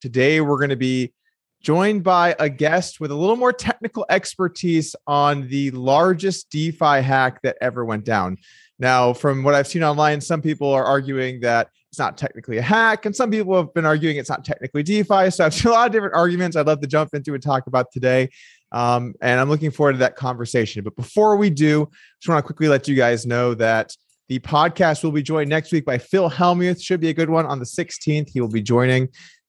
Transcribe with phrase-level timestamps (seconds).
[0.00, 1.12] Today, we're going to be
[1.60, 7.42] joined by a guest with a little more technical expertise on the largest DeFi hack
[7.42, 8.36] that ever went down.
[8.78, 12.62] Now, from what I've seen online, some people are arguing that it's not technically a
[12.62, 15.30] hack, and some people have been arguing it's not technically DeFi.
[15.30, 17.66] So I've seen a lot of different arguments I'd love to jump into and talk
[17.66, 18.28] about today.
[18.70, 20.84] Um, and I'm looking forward to that conversation.
[20.84, 21.88] But before we do,
[22.20, 23.96] just want to quickly let you guys know that
[24.28, 26.82] the podcast will be joined next week by Phil Hellmuth.
[26.82, 28.28] Should be a good one on the 16th.
[28.30, 29.08] He will be joining.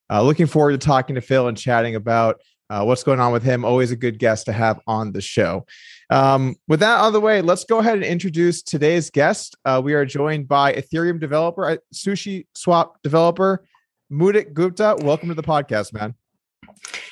[0.10, 3.44] Uh, looking forward to talking to Phil and chatting about uh, what's going on with
[3.44, 3.66] him.
[3.66, 5.66] Always a good guest to have on the show.
[6.10, 9.56] Um, with that out of the way, let's go ahead and introduce today's guest.
[9.66, 13.66] Uh, we are joined by Ethereum developer, uh, Sushi Swap developer,
[14.12, 14.98] Mudit Gupta.
[15.00, 16.16] Welcome to the podcast, man.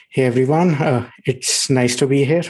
[0.09, 0.75] Hey, everyone.
[0.75, 2.43] Uh, it's nice to be here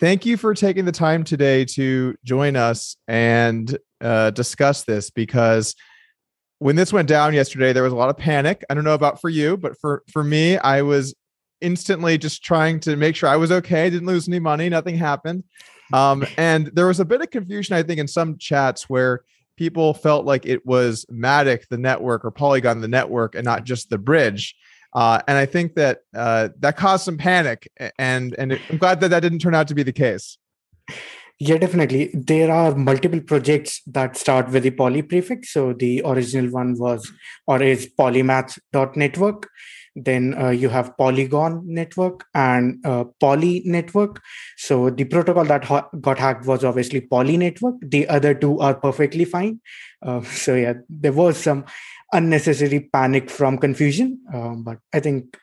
[0.00, 5.76] thank you for taking the time today to join us and uh, discuss this because
[6.60, 8.64] when this went down yesterday, there was a lot of panic.
[8.70, 11.14] I don't know about for you, but for for me, I was
[11.60, 15.44] instantly just trying to make sure I was okay, didn't lose any money, nothing happened.
[15.92, 19.24] Um, and there was a bit of confusion, I think, in some chats where
[19.56, 23.90] people felt like it was Matic, the network, or Polygon, the network, and not just
[23.90, 24.54] the bridge.
[24.94, 27.68] Uh, and I think that uh, that caused some panic,
[27.98, 30.38] and and I'm glad that that didn't turn out to be the case.
[31.42, 32.10] Yeah, definitely.
[32.12, 35.54] There are multiple projects that start with the poly prefix.
[35.54, 37.10] So the original one was
[37.46, 39.48] or is polymath.network.
[39.96, 44.20] Then uh, you have Polygon network and uh, Poly network.
[44.58, 47.76] So the protocol that ha- got hacked was obviously Poly network.
[47.80, 49.60] The other two are perfectly fine.
[50.02, 51.64] Uh, so yeah, there was some
[52.12, 54.20] unnecessary panic from confusion.
[54.32, 55.38] Um, but I think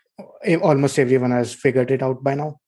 [0.62, 2.60] almost everyone has figured it out by now.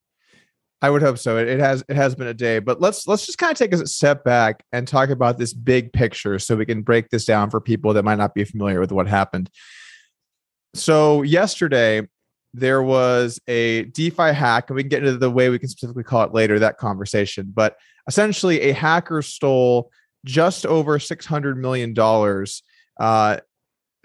[0.82, 1.38] I would hope so.
[1.38, 3.74] It, it, has it has been a day, but let's let's just kind of take
[3.74, 7.50] a step back and talk about this big picture so we can break this down
[7.50, 9.50] for people that might not be familiar with what happened.
[10.74, 12.08] So yesterday
[12.54, 16.04] there was a DeFi hack, and we can get into the way we can specifically
[16.04, 17.52] call it later that conversation.
[17.54, 17.76] But
[18.08, 19.92] essentially, a hacker stole
[20.26, 22.64] just over six hundred million dollars
[23.00, 23.38] uh,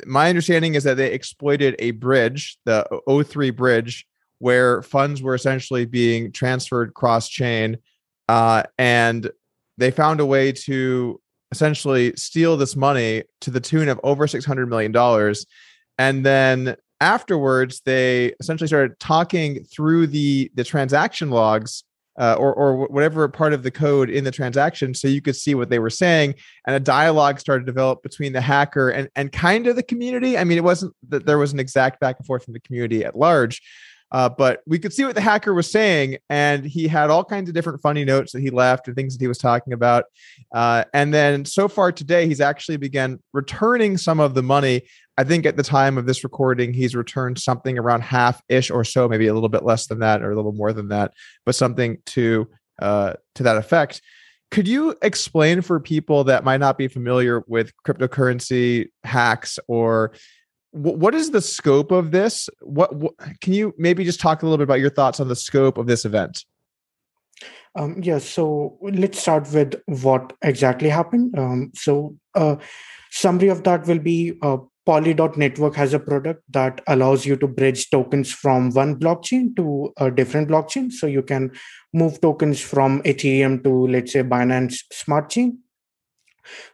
[0.06, 4.06] my understanding is that they exploited a bridge, the O3 bridge,
[4.44, 7.78] where funds were essentially being transferred cross chain.
[8.28, 9.30] Uh, and
[9.78, 11.18] they found a way to
[11.50, 15.34] essentially steal this money to the tune of over $600 million.
[15.96, 21.82] And then afterwards, they essentially started talking through the, the transaction logs
[22.18, 25.54] uh, or, or whatever part of the code in the transaction so you could see
[25.54, 26.34] what they were saying
[26.66, 30.38] and a dialogue started to develop between the hacker and, and kind of the community
[30.38, 33.04] i mean it wasn't that there was an exact back and forth from the community
[33.04, 33.60] at large
[34.14, 37.48] uh, but we could see what the hacker was saying and he had all kinds
[37.48, 40.04] of different funny notes that he left and things that he was talking about
[40.54, 44.82] uh, and then so far today he's actually began returning some of the money
[45.16, 48.82] I think at the time of this recording, he's returned something around half ish or
[48.82, 51.12] so, maybe a little bit less than that or a little more than that,
[51.46, 52.48] but something to
[52.80, 54.02] uh, to that effect.
[54.50, 60.14] Could you explain for people that might not be familiar with cryptocurrency hacks or
[60.74, 62.48] what is the scope of this?
[62.60, 65.36] What, what, can you maybe just talk a little bit about your thoughts on the
[65.36, 66.44] scope of this event?
[67.76, 71.38] Um, yeah, so let's start with what exactly happened.
[71.38, 72.56] Um, so, uh,
[73.10, 77.88] summary of that will be uh, Poly.network has a product that allows you to bridge
[77.88, 80.92] tokens from one blockchain to a different blockchain.
[80.92, 81.52] So you can
[81.94, 85.58] move tokens from Ethereum to, let's say, Binance Smart Chain.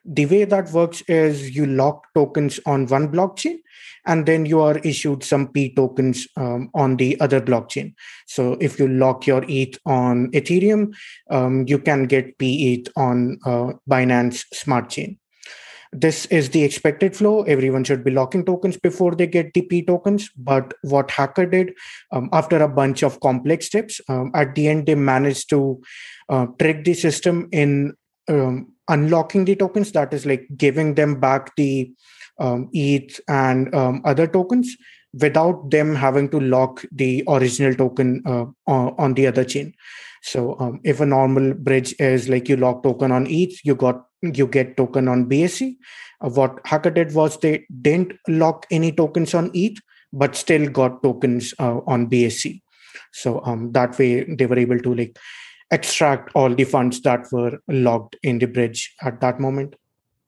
[0.04, 3.58] The way that works is you lock tokens on one blockchain
[4.06, 7.94] and then you are issued some P tokens um, on the other blockchain.
[8.26, 10.94] So if you lock your ETH on Ethereum,
[11.30, 15.18] um, you can get P ETH on uh, Binance Smart Chain.
[15.92, 17.42] This is the expected flow.
[17.42, 20.30] Everyone should be locking tokens before they get the P tokens.
[20.36, 21.72] But what Hacker did,
[22.12, 25.82] um, after a bunch of complex steps, um, at the end, they managed to
[26.28, 27.94] uh, trick the system in
[28.28, 29.92] um, unlocking the tokens.
[29.92, 31.90] That is like giving them back the
[32.38, 34.76] um, ETH and um, other tokens
[35.12, 39.74] without them having to lock the original token uh, on the other chain.
[40.22, 44.04] So um, if a normal bridge is like you lock token on ETH, you got
[44.22, 45.76] you get token on BSC.
[46.20, 49.78] Uh, what Hacker did was they didn't lock any tokens on ETH,
[50.12, 52.60] but still got tokens uh, on BSC.
[53.12, 55.16] So um, that way they were able to like
[55.70, 59.76] extract all the funds that were locked in the bridge at that moment.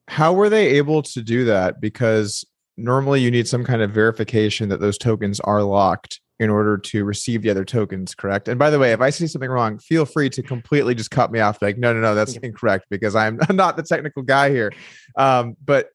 [0.09, 1.81] How were they able to do that?
[1.81, 2.44] Because
[2.77, 7.05] normally you need some kind of verification that those tokens are locked in order to
[7.05, 8.49] receive the other tokens, correct?
[8.49, 11.31] And by the way, if I see something wrong, feel free to completely just cut
[11.31, 11.62] me off.
[11.62, 14.73] Like, no, no, no, that's incorrect because I'm not the technical guy here.
[15.17, 15.91] Um, but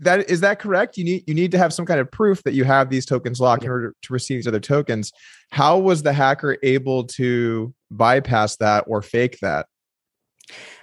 [0.00, 0.96] that is that correct?
[0.96, 3.40] You need you need to have some kind of proof that you have these tokens
[3.40, 5.12] locked in order to receive these other tokens.
[5.50, 9.66] How was the hacker able to bypass that or fake that?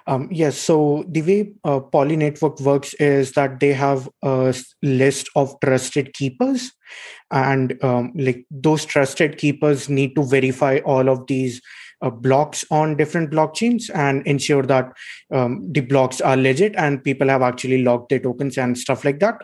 [0.07, 0.57] Um, yes.
[0.57, 6.13] So the way uh, Poly Network works is that they have a list of trusted
[6.13, 6.71] keepers,
[7.29, 11.61] and um, like those trusted keepers need to verify all of these
[12.01, 14.91] uh, blocks on different blockchains and ensure that
[15.31, 19.19] um, the blocks are legit and people have actually logged their tokens and stuff like
[19.19, 19.35] that.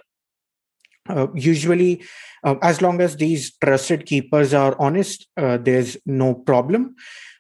[1.08, 2.04] Uh, usually,
[2.44, 6.96] uh, as long as these trusted keepers are honest, uh, there's no problem.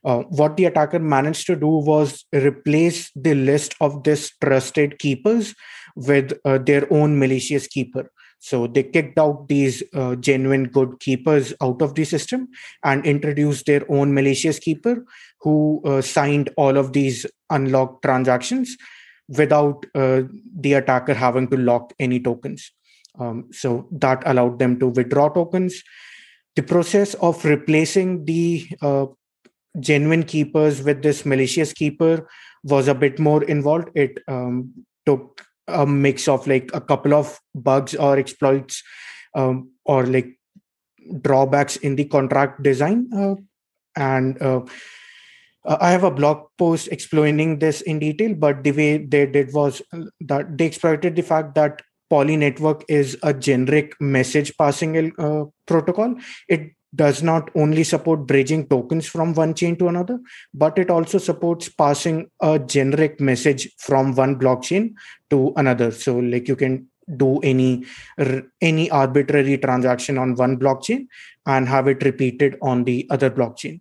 [0.08, 5.54] Uh, what the attacker managed to do was replace the list of this trusted keepers
[5.98, 8.10] with uh, their own malicious keeper.
[8.40, 12.48] So they kicked out these uh, genuine good keepers out of the system
[12.84, 15.06] and introduced their own malicious keeper
[15.42, 18.78] who uh, signed all of these unlocked transactions
[19.28, 20.22] without uh,
[20.58, 22.72] the attacker having to lock any tokens.
[23.20, 25.84] Um, so that allowed them to withdraw tokens.
[26.56, 29.08] The process of replacing the uh,
[29.80, 32.28] genuine keepers with this malicious keeper
[32.64, 33.90] was a bit more involved.
[33.96, 34.74] It um,
[35.06, 38.84] took a mix of like a couple of bugs or exploits
[39.36, 40.40] um, or like
[41.22, 43.10] drawbacks in the contract design.
[43.14, 43.36] Uh,
[43.96, 44.62] and uh,
[45.66, 49.54] uh, I have a blog post explaining this in detail, but the way they did
[49.54, 49.82] was
[50.22, 56.16] that they exploited the fact that Poly Network is a generic message passing uh, protocol.
[56.48, 60.20] It does not only support bridging tokens from one chain to another,
[60.54, 64.94] but it also supports passing a generic message from one blockchain
[65.30, 65.92] to another.
[65.92, 67.86] So, like you can do any
[68.62, 71.08] any arbitrary transaction on one blockchain
[71.46, 73.80] and have it repeated on the other blockchain.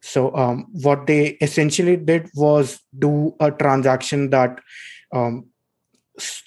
[0.00, 4.60] So, um, what they essentially did was do a transaction that
[5.12, 5.46] um,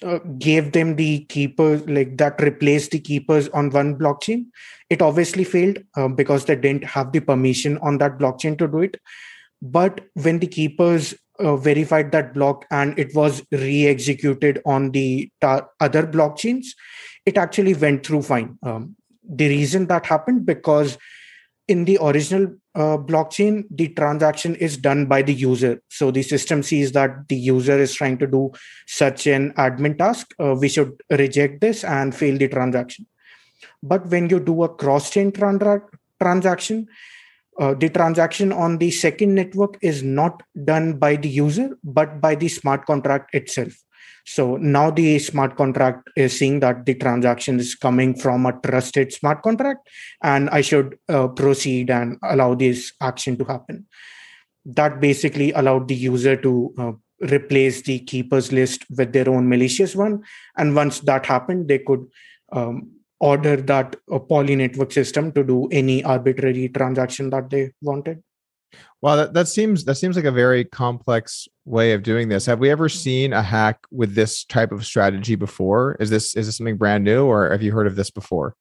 [0.02, 4.46] uh, gave them the keepers like that replaced the keepers on one blockchain
[4.90, 8.80] it obviously failed uh, because they didn't have the permission on that blockchain to do
[8.80, 8.96] it
[9.60, 15.66] but when the keepers uh, verified that block and it was re-executed on the ta-
[15.80, 16.66] other blockchains
[17.26, 18.96] it actually went through fine um,
[19.28, 20.98] the reason that happened because
[21.68, 25.82] in the original uh, blockchain, the transaction is done by the user.
[25.88, 28.52] So the system sees that the user is trying to do
[28.86, 30.34] such an admin task.
[30.40, 33.06] Uh, we should reject this and fail the transaction.
[33.82, 35.82] But when you do a cross-chain trans-
[36.20, 36.86] transaction,
[37.58, 42.34] uh, the transaction on the second network is not done by the user, but by
[42.34, 43.72] the smart contract itself.
[44.24, 49.12] So now the smart contract is seeing that the transaction is coming from a trusted
[49.12, 49.88] smart contract,
[50.22, 53.86] and I should uh, proceed and allow this action to happen.
[54.66, 56.92] That basically allowed the user to uh,
[57.32, 60.22] replace the keepers list with their own malicious one.
[60.58, 62.06] And once that happened, they could
[62.52, 62.90] um,
[63.20, 68.22] order that uh, poly network system to do any arbitrary transaction that they wanted.
[69.00, 72.46] Well, that, that seems that seems like a very complex way of doing this.
[72.46, 75.96] Have we ever seen a hack with this type of strategy before?
[76.00, 78.54] Is this is this something brand new, or have you heard of this before?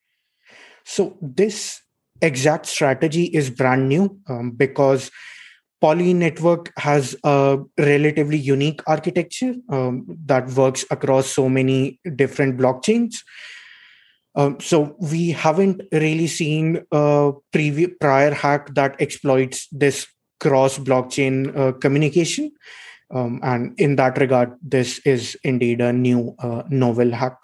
[0.85, 1.81] So this
[2.21, 5.11] exact strategy is brand new um, because
[5.81, 13.15] Poly Network has a relatively unique architecture um, that works across so many different blockchains.
[14.37, 20.05] Um, so we haven't really seen a previous prior hack that exploits this
[20.39, 22.51] cross blockchain uh, communication.
[23.13, 27.37] Um, and in that regard, this is indeed a new uh, novel hack.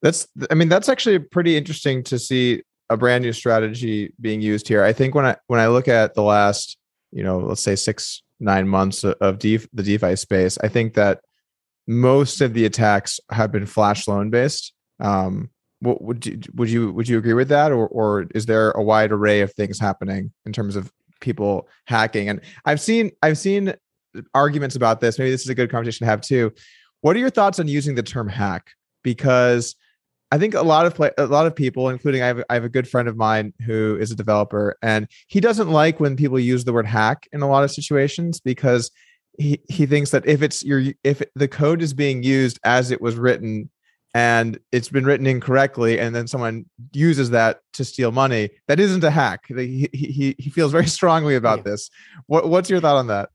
[0.00, 4.68] That's, I mean, that's actually pretty interesting to see a brand new strategy being used
[4.68, 4.84] here.
[4.84, 6.76] I think when I when I look at the last,
[7.10, 11.20] you know, let's say six nine months of the DeFi space, I think that
[11.88, 14.72] most of the attacks have been flash loan based.
[15.00, 15.50] Um,
[15.84, 19.12] would you would you would you agree with that, or or is there a wide
[19.12, 22.28] array of things happening in terms of people hacking?
[22.28, 23.74] And I've seen I've seen
[24.34, 25.18] arguments about this.
[25.18, 26.52] Maybe this is a good conversation to have too.
[27.00, 28.70] What are your thoughts on using the term hack?
[29.02, 29.76] Because
[30.30, 32.64] I think a lot of play, a lot of people, including I have, I have
[32.64, 36.40] a good friend of mine who is a developer, and he doesn't like when people
[36.40, 38.90] use the word hack in a lot of situations because
[39.38, 43.00] he he thinks that if it's your if the code is being used as it
[43.00, 43.70] was written
[44.14, 48.50] and it's been written incorrectly and then someone uses that to steal money.
[48.68, 49.44] That isn't a hack.
[49.48, 51.64] He he, he feels very strongly about yeah.
[51.64, 51.90] this.
[52.26, 53.30] What, what's your thought on that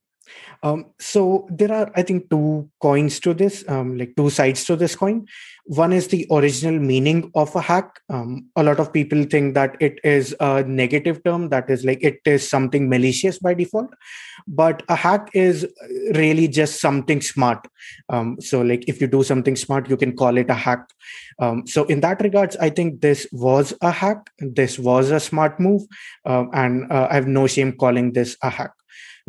[0.62, 4.76] Um, so there are, I think, two coins to this, um, like two sides to
[4.76, 5.26] this coin.
[5.66, 8.00] One is the original meaning of a hack.
[8.10, 12.04] Um, a lot of people think that it is a negative term, that is like
[12.04, 13.94] it is something malicious by default.
[14.48, 15.68] But a hack is
[16.16, 17.68] really just something smart.
[18.10, 20.90] Um, so, like if you do something smart, you can call it a hack.
[21.40, 24.30] Um, so, in that regards, I think this was a hack.
[24.40, 25.84] This was a smart move,
[26.26, 28.72] um, and uh, I have no shame calling this a hack.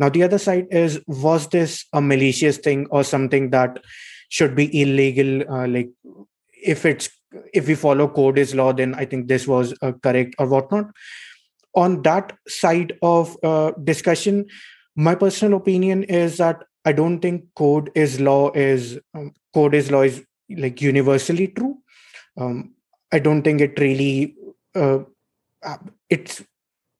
[0.01, 3.77] Now, the other side is was this a malicious thing or something that
[4.29, 5.43] should be illegal?
[5.47, 5.91] Uh, like
[6.51, 7.11] if it's
[7.53, 10.87] if we follow code is law, then I think this was uh, correct or whatnot.
[11.75, 14.47] On that side of uh, discussion,
[14.95, 19.91] my personal opinion is that I don't think code is law is um, code is
[19.91, 21.77] law is like universally true.
[22.39, 22.73] Um,
[23.11, 24.35] I don't think it really
[24.75, 24.99] uh,
[25.63, 25.77] uh
[26.09, 26.41] it's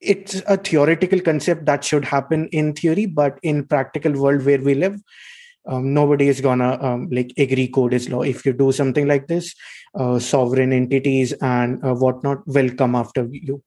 [0.01, 4.74] it's a theoretical concept that should happen in theory but in practical world where we
[4.74, 5.00] live
[5.67, 8.24] um, nobody is gonna um, like agree code is law.
[8.24, 9.53] If you do something like this
[9.96, 13.62] uh, sovereign entities and uh, whatnot will come after you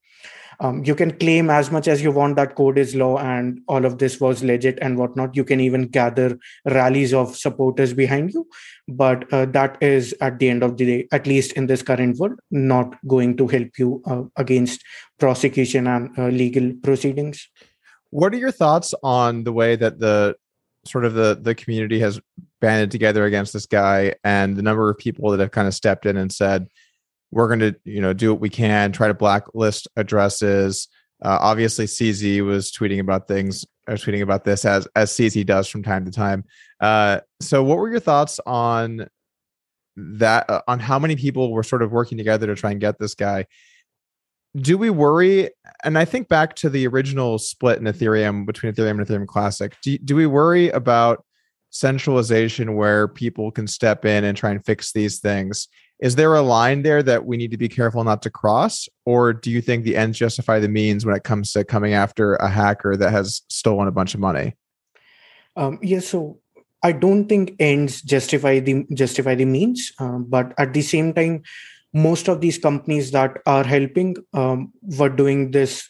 [0.65, 3.85] um, you can claim as much as you want that code is law and all
[3.85, 5.37] of this was legit and whatnot.
[5.37, 8.49] You can even gather rallies of supporters behind you.
[8.89, 12.17] But uh, that is at the end of the day at least in this current
[12.17, 14.83] world not going to help you uh, against
[15.19, 17.47] prosecution and uh, legal proceedings.
[18.09, 20.37] What are your thoughts on the way that the
[20.87, 22.21] sort of the the community has
[22.61, 26.07] banded together against this guy and the number of people that have kind of stepped
[26.07, 26.69] in and said
[27.35, 30.89] we're going to you know do what we can try to blacklist addresses.
[31.23, 35.69] Uh, obviously cz was tweeting about things or tweeting about this as as cz does
[35.69, 36.45] from time to time.
[36.81, 39.07] Uh, so what were your thoughts on
[39.97, 42.99] that uh, on how many people were sort of working together to try and get
[42.99, 43.47] this guy?
[44.57, 45.51] Do we worry
[45.83, 49.77] and i think back to the original split in ethereum between ethereum and ethereum classic
[49.83, 51.25] do, do we worry about
[51.71, 55.67] centralization where people can step in and try and fix these things
[56.01, 58.89] is there a line there that we need to be careful not to cross?
[59.07, 62.35] Or do you think the ends justify the means when it comes to coming after
[62.37, 64.57] a hacker that has stolen a bunch of money?
[65.57, 66.41] Um, yeah so
[66.83, 71.43] i don't think ends justify the justify the means um, but at the same time
[71.95, 75.89] most of these companies that are helping um, were doing this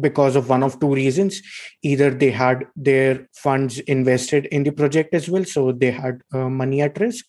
[0.00, 1.42] because of one of two reasons.
[1.82, 6.48] Either they had their funds invested in the project as well so they had uh,
[6.48, 7.26] money at risk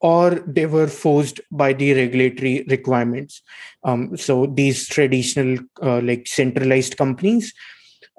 [0.00, 3.42] or they were forced by the regulatory requirements.
[3.82, 7.52] Um, so these traditional uh, like centralized companies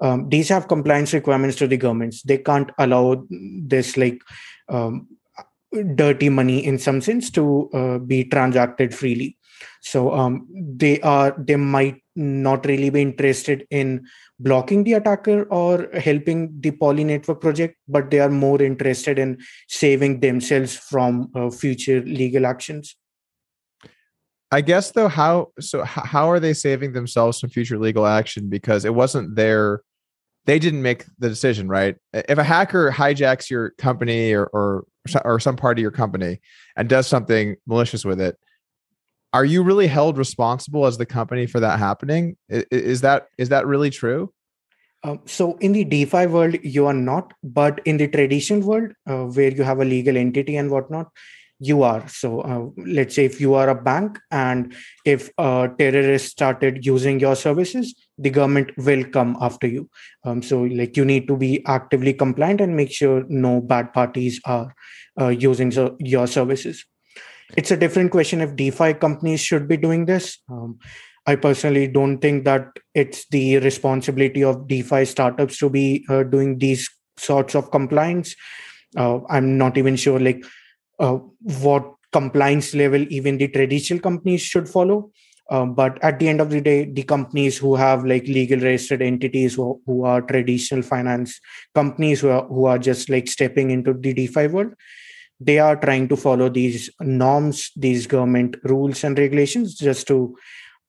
[0.00, 2.22] um, these have compliance requirements to the governments.
[2.22, 4.22] They can't allow this like
[4.68, 5.08] um,
[5.94, 9.36] dirty money in some sense to uh, be transacted freely.
[9.82, 14.06] So um, they are they might not really be interested in
[14.38, 19.38] blocking the attacker or helping the poly network project but they are more interested in
[19.68, 22.96] saving themselves from uh, future legal actions.
[24.52, 28.48] I guess though how so how are they saving themselves from future legal action?
[28.48, 29.82] Because it wasn't their
[30.44, 31.96] they didn't make the decision right?
[32.12, 34.84] If a hacker hijacks your company or or,
[35.24, 36.40] or some part of your company
[36.76, 38.36] and does something malicious with it
[39.32, 42.36] are you really held responsible as the company for that happening?
[42.48, 44.32] Is that is that really true?
[45.02, 49.24] Um, so in the defi world you are not but in the traditional world uh,
[49.24, 51.08] where you have a legal entity and whatnot
[51.58, 52.06] you are.
[52.08, 57.20] So uh, let's say if you are a bank and if a terrorist started using
[57.20, 59.88] your services the government will come after you.
[60.24, 64.40] Um, so like you need to be actively compliant and make sure no bad parties
[64.44, 64.74] are
[65.18, 66.84] uh, using so, your services
[67.56, 70.38] it's a different question if defi companies should be doing this.
[70.50, 70.78] Um,
[71.26, 76.58] i personally don't think that it's the responsibility of defi startups to be uh, doing
[76.58, 76.88] these
[77.18, 78.34] sorts of compliance.
[78.96, 80.44] Uh, i'm not even sure like
[80.98, 81.18] uh,
[81.62, 85.10] what compliance level even the traditional companies should follow.
[85.50, 89.02] Um, but at the end of the day the companies who have like legal registered
[89.02, 91.40] entities who, who are traditional finance
[91.74, 94.74] companies who are, who are just like stepping into the defi world
[95.40, 100.36] they are trying to follow these norms these government rules and regulations just to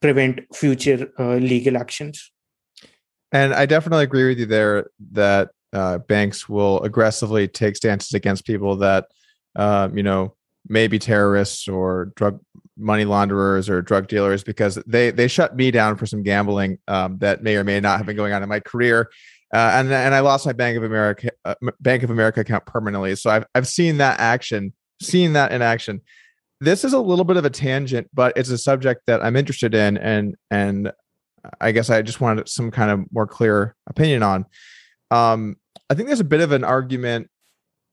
[0.02, 2.32] prevent future uh, legal actions.
[3.32, 8.46] And i definitely agree with you there that uh, banks will aggressively take stances against
[8.46, 9.08] people that
[9.56, 10.36] um, you know
[10.68, 12.40] may be terrorists or drug
[12.78, 17.18] money launderers or drug dealers because they they shut me down for some gambling um,
[17.20, 19.10] that may or may not have been going on in my career
[19.54, 23.16] uh, and and I lost my Bank of America uh, Bank of America account permanently.
[23.16, 26.02] So I've I've seen that action, seen that in action.
[26.60, 29.74] This is a little bit of a tangent, but it's a subject that I'm interested
[29.74, 30.92] in, and and
[31.60, 34.46] I guess I just wanted some kind of more clear opinion on.
[35.10, 35.58] Um,
[35.90, 37.30] I think there's a bit of an argument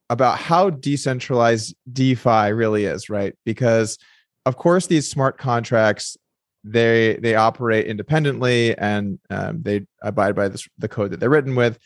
[0.09, 3.35] about how decentralized DeFi really is, right?
[3.45, 3.97] Because
[4.45, 6.17] of course these smart contracts
[6.63, 11.55] they they operate independently and um, they abide by this, the code that they're written
[11.55, 11.79] with,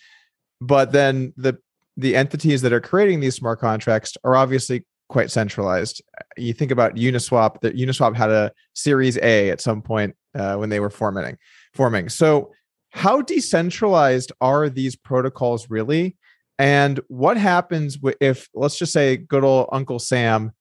[0.62, 1.58] but then the
[1.98, 6.02] the entities that are creating these smart contracts are obviously quite centralized.
[6.38, 7.62] You think about Uniswap.
[7.62, 11.38] That Uniswap had a Series A at some point uh, when they were forming.
[11.74, 12.10] Forming.
[12.10, 12.52] So,
[12.90, 16.16] how decentralized are these protocols really?
[16.60, 20.52] And what happens if, let's just say, good old Uncle Sam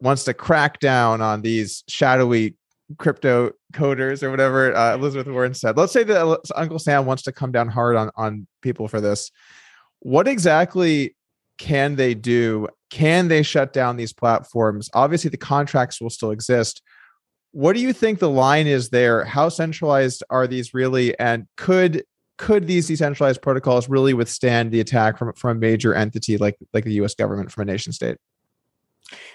[0.00, 2.56] wants to crack down on these shadowy
[2.98, 5.76] crypto coders or whatever uh, Elizabeth Warren said?
[5.76, 9.30] Let's say that Uncle Sam wants to come down hard on on people for this.
[10.00, 11.14] What exactly
[11.58, 12.68] can they do?
[12.90, 14.88] Can they shut down these platforms?
[14.94, 16.82] Obviously, the contracts will still exist.
[17.52, 19.24] What do you think the line is there?
[19.24, 21.18] How centralized are these really?
[21.18, 22.04] And could
[22.38, 26.84] could these decentralized protocols really withstand the attack from, from a major entity like like
[26.84, 28.16] the US government from a nation state?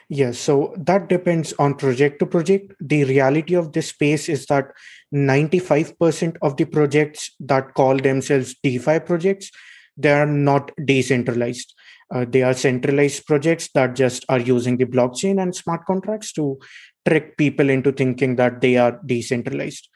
[0.10, 2.74] Yes, so that depends on project to project.
[2.80, 4.72] The reality of this space is that
[5.14, 9.52] 95% of the projects that call themselves DeFi projects
[9.98, 11.74] they are not decentralized.
[12.14, 16.60] Uh, they are centralized projects that just are using the blockchain and smart contracts to
[17.08, 19.90] trick people into thinking that they are decentralized.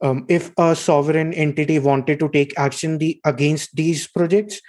[0.00, 4.60] Um, if a sovereign entity wanted to take action the, against these projects,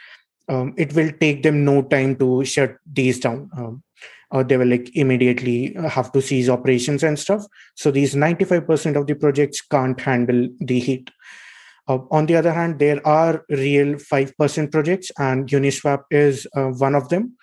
[0.48, 3.50] um, it will take them no time to shut these down.
[3.56, 3.84] Um,
[4.32, 7.46] uh, they will like immediately have to cease operations and stuff.
[7.76, 11.10] So these 95% of the projects can't handle the heat.
[11.88, 16.94] Uh, on the other hand, there are real 5% projects, and Uniswap is uh, one
[16.94, 17.36] of them,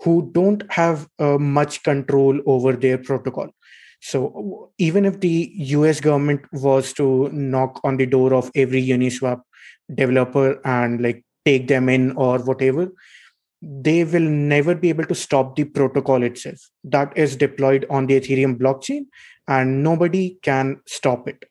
[0.00, 3.48] who don't have uh, much control over their protocol.
[4.00, 9.42] So even if the US government was to knock on the door of every Uniswap
[9.94, 12.90] developer and like take them in or whatever,
[13.62, 18.20] they will never be able to stop the protocol itself that is deployed on the
[18.20, 19.06] Ethereum blockchain,
[19.46, 21.44] and nobody can stop it.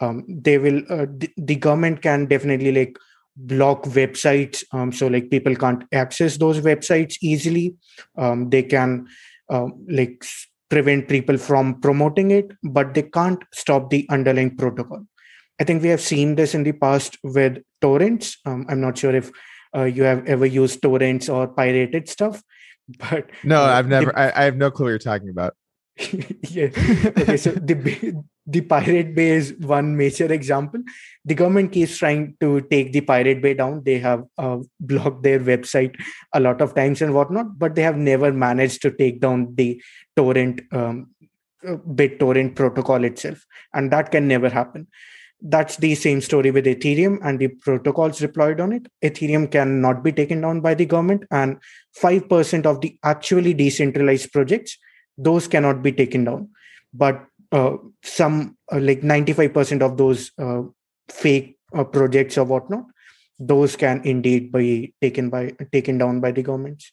[0.00, 1.06] Um, they will uh,
[1.36, 2.96] the, government can definitely like
[3.36, 4.62] block websites.
[4.72, 7.74] Um, so like people can't access those websites easily.
[8.16, 9.08] Um, they can
[9.50, 10.24] uh, like
[10.68, 15.04] prevent people from promoting it but they can't stop the underlying protocol.
[15.60, 18.38] I think we have seen this in the past with torrents.
[18.44, 19.30] Um, i'm not sure if
[19.74, 22.42] uh, you have ever used torrents or pirated stuff
[22.98, 25.54] but no uh, i've never the, I, I have no clue what you're talking about
[26.50, 26.68] yeah.
[27.06, 27.36] Okay.
[27.36, 30.82] So the the Pirate Bay is one major example.
[31.24, 33.82] The government keeps trying to take the Pirate Bay down.
[33.82, 35.96] They have uh, blocked their website
[36.34, 39.82] a lot of times and whatnot, but they have never managed to take down the
[40.14, 41.10] torrent um,
[41.66, 44.86] uh, BitTorrent protocol itself, and that can never happen.
[45.42, 48.86] That's the same story with Ethereum and the protocols deployed on it.
[49.04, 51.58] Ethereum cannot be taken down by the government, and
[52.02, 54.78] 5% of the actually decentralized projects
[55.18, 56.48] those cannot be taken down
[56.92, 60.62] but uh, some uh, like 95% of those uh,
[61.08, 62.84] fake uh, projects or whatnot
[63.38, 66.92] those can indeed be taken by taken down by the governments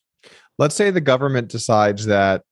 [0.57, 2.43] let's say the government decides that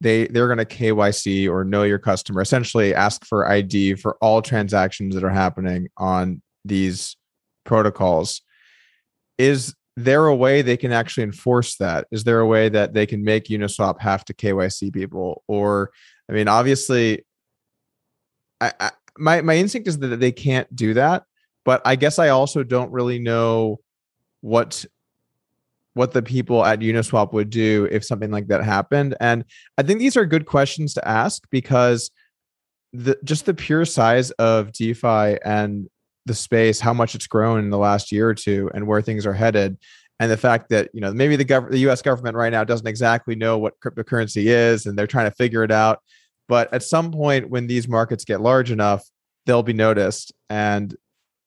[0.00, 4.42] they they're going to KYC or know your customer essentially ask for ID for all
[4.42, 7.16] transactions that are happening on these
[7.64, 8.42] protocols
[9.38, 12.06] is there a way they can actually enforce that?
[12.10, 15.42] Is there a way that they can make Uniswap have to KYC people?
[15.48, 15.90] Or,
[16.28, 17.24] I mean, obviously,
[18.60, 21.24] I, I, my my instinct is that they can't do that,
[21.64, 23.80] but I guess I also don't really know
[24.40, 24.84] what
[25.98, 29.16] what the people at Uniswap would do if something like that happened.
[29.18, 29.44] And
[29.76, 32.12] I think these are good questions to ask because
[32.92, 35.88] the just the pure size of DeFi and
[36.24, 39.26] the space, how much it's grown in the last year or two, and where things
[39.26, 39.76] are headed,
[40.20, 42.00] and the fact that you know maybe the gov- the U.S.
[42.00, 45.72] government right now doesn't exactly know what cryptocurrency is, and they're trying to figure it
[45.72, 45.98] out.
[46.46, 49.04] But at some point, when these markets get large enough,
[49.46, 50.94] they'll be noticed, and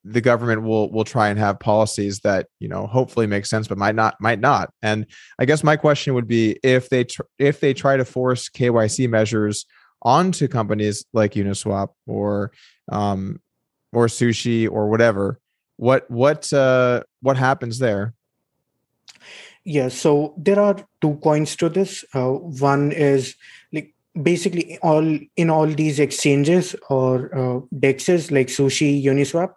[0.04, 3.78] the government will will try and have policies that you know hopefully make sense, but
[3.78, 4.72] might not might not.
[4.82, 5.06] And
[5.40, 9.10] I guess my question would be if they tr- if they try to force KYC
[9.10, 9.66] measures
[10.02, 12.52] onto companies like Uniswap or
[12.92, 13.40] um,
[13.94, 15.40] or sushi or whatever
[15.82, 18.14] what what uh what happens there
[19.64, 23.36] yeah so there are two coins to this uh, one is
[23.74, 29.54] like basically all in all these exchanges or uh, dexes like sushi uniswap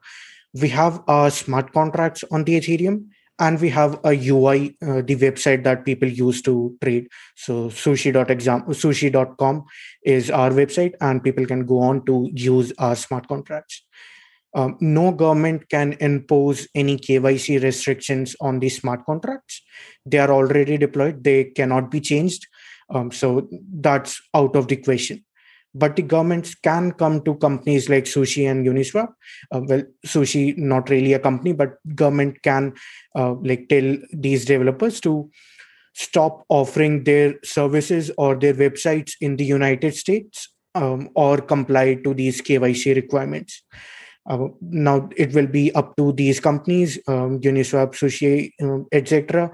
[0.55, 3.07] we have our smart contracts on the ethereum
[3.41, 8.63] and we have a ui uh, the website that people use to trade so sushi.exam
[8.63, 9.65] sushi.com
[10.05, 13.85] is our website and people can go on to use our smart contracts
[14.55, 19.63] um, no government can impose any KYC restrictions on these smart contracts.
[20.07, 22.47] They are already deployed, they cannot be changed.
[22.89, 25.25] Um, so that's out of the question.
[25.75, 29.09] But the governments can come to companies like Sushi and Uniswap.
[29.51, 32.75] Uh, well, Sushi not really a company, but government can
[33.17, 35.31] uh, like tell these developers to
[35.95, 42.15] stop offering their services or their websites in the United States um, or comply to
[42.15, 43.63] these KYC requirements.
[44.29, 49.51] Uh, now it will be up to these companies, um, Uniswap, Sushi, um, etc.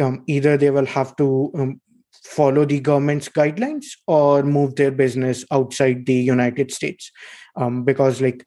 [0.00, 1.80] Um, either they will have to um,
[2.22, 7.10] follow the government's guidelines or move their business outside the United States,
[7.56, 8.46] um, because like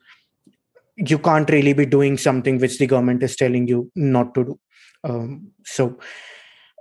[0.97, 4.59] you can't really be doing something which the government is telling you not to do.
[5.03, 5.97] Um, so.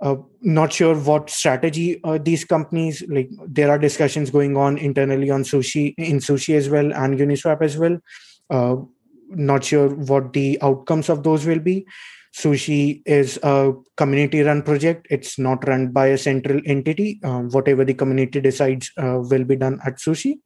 [0.01, 5.31] Uh, not sure what strategy uh, these companies like there are discussions going on internally
[5.31, 7.97] on sushi in sushi as well and uniswap as well
[8.49, 8.75] uh,
[9.29, 11.85] not sure what the outcomes of those will be.
[12.35, 15.07] Sushi is a community run project.
[15.09, 17.19] It's not run by a central entity.
[17.23, 20.39] Um, whatever the community decides uh, will be done at Sushi.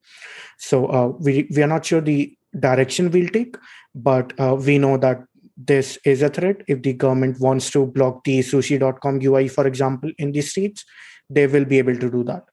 [0.60, 3.58] So uh, we, we are not sure the direction we'll take,
[3.96, 5.24] but uh, we know that
[5.58, 6.62] this is a threat.
[6.68, 10.86] If the government wants to block the sushi.com UI, for example, in the states,
[11.30, 12.44] they will be able to do that.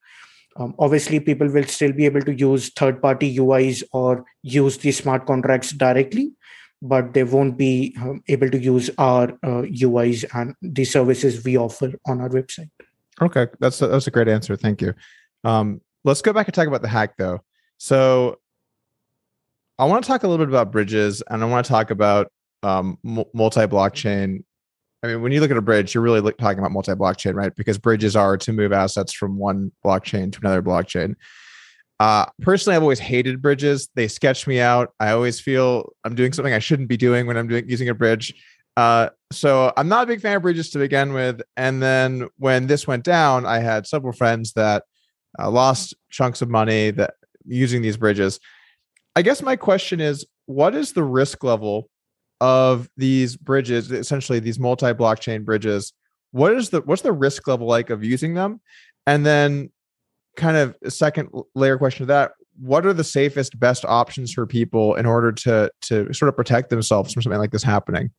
[0.59, 4.93] Um, obviously, people will still be able to use third party UIs or use the
[4.93, 6.33] smart contracts directly,
[6.89, 11.57] but they won't be um, able to use our uh, UIs and the services we
[11.57, 12.71] offer on our website.
[13.21, 14.57] Okay, that's a, that's a great answer.
[14.57, 14.95] Thank you.
[15.45, 17.41] Um, let's go back and talk about the hack, though.
[17.79, 18.39] So,
[19.79, 22.33] I want to talk a little bit about bridges, and I want to talk about
[22.63, 24.43] um, multi blockchain
[25.07, 27.55] I mean, when you look at a bridge, you're really talking about multi blockchain, right?
[27.55, 31.15] Because bridges are to move assets from one blockchain to another blockchain.
[31.99, 33.89] Uh, personally, I've always hated bridges.
[33.95, 34.93] They sketch me out.
[35.01, 37.95] I always feel I'm doing something I shouldn't be doing when I'm doing using a
[37.95, 38.35] bridge.
[38.77, 41.41] Uh, so I'm not a big fan of bridges to begin with.
[41.57, 44.85] And then when this went down, I had several friends that
[45.39, 47.15] uh, lost chunks of money that
[47.47, 48.39] using these bridges.
[49.15, 51.89] I guess my question is, what is the risk level
[52.41, 55.95] of these bridges, essentially these multi-blockchain bridges,
[56.33, 58.61] what is the what's the risk level like of using them?
[59.07, 59.71] And then
[60.37, 64.95] kind of second layer question to that, what are the safest best options for people
[64.95, 68.11] in order to to sort of protect themselves from something like this happening?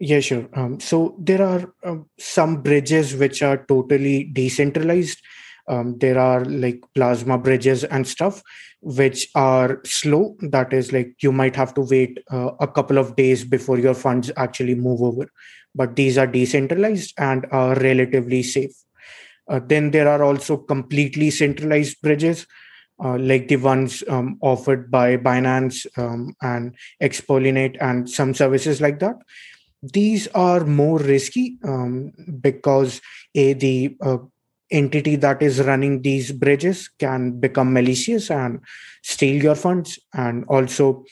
[0.00, 0.48] Yeah, sure.
[0.54, 5.20] Um, so there are um, some bridges which are totally decentralized.
[5.66, 8.42] Um, there are like plasma bridges and stuff
[8.80, 13.16] which are slow that is like you might have to wait uh, a couple of
[13.16, 15.28] days before your funds actually move over
[15.74, 18.72] but these are decentralized and are relatively safe
[19.48, 22.46] uh, then there are also completely centralized bridges
[23.02, 28.98] uh, like the ones um, offered by binance um, and xPollinate and some services like
[28.98, 29.16] that.
[29.82, 33.00] These are more risky um, because
[33.34, 34.18] a the uh,
[34.70, 38.60] entity that is running these bridges can become malicious and
[39.02, 39.98] steal your funds.
[40.12, 41.04] And also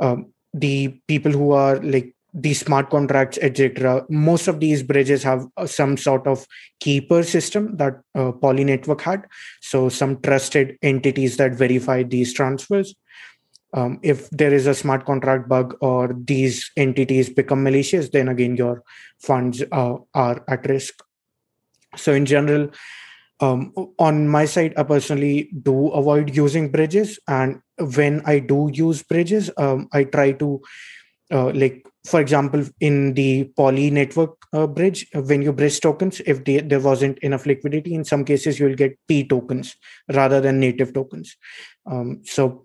[0.00, 5.46] um, the people who are like these smart contracts etc most of these bridges have
[5.56, 6.46] uh, some sort of
[6.80, 9.24] keeper system that uh, poly network had.
[9.60, 12.94] So some trusted entities that verify these transfers.
[13.74, 18.56] Um, if there is a smart contract bug or these entities become malicious then again
[18.56, 18.82] your
[19.18, 21.02] funds uh, are at risk.
[21.96, 22.68] So in general
[23.40, 27.18] um, on my side i personally do avoid using bridges.
[27.28, 27.60] And
[27.96, 30.60] when i do use bridges um, i try to
[31.32, 36.60] like for example in the poly network uh, bridge when you bridge tokens if they,
[36.60, 39.76] there wasn't enough liquidity in some cases you'll get p tokens
[40.12, 41.36] rather than native tokens
[41.90, 42.64] um, so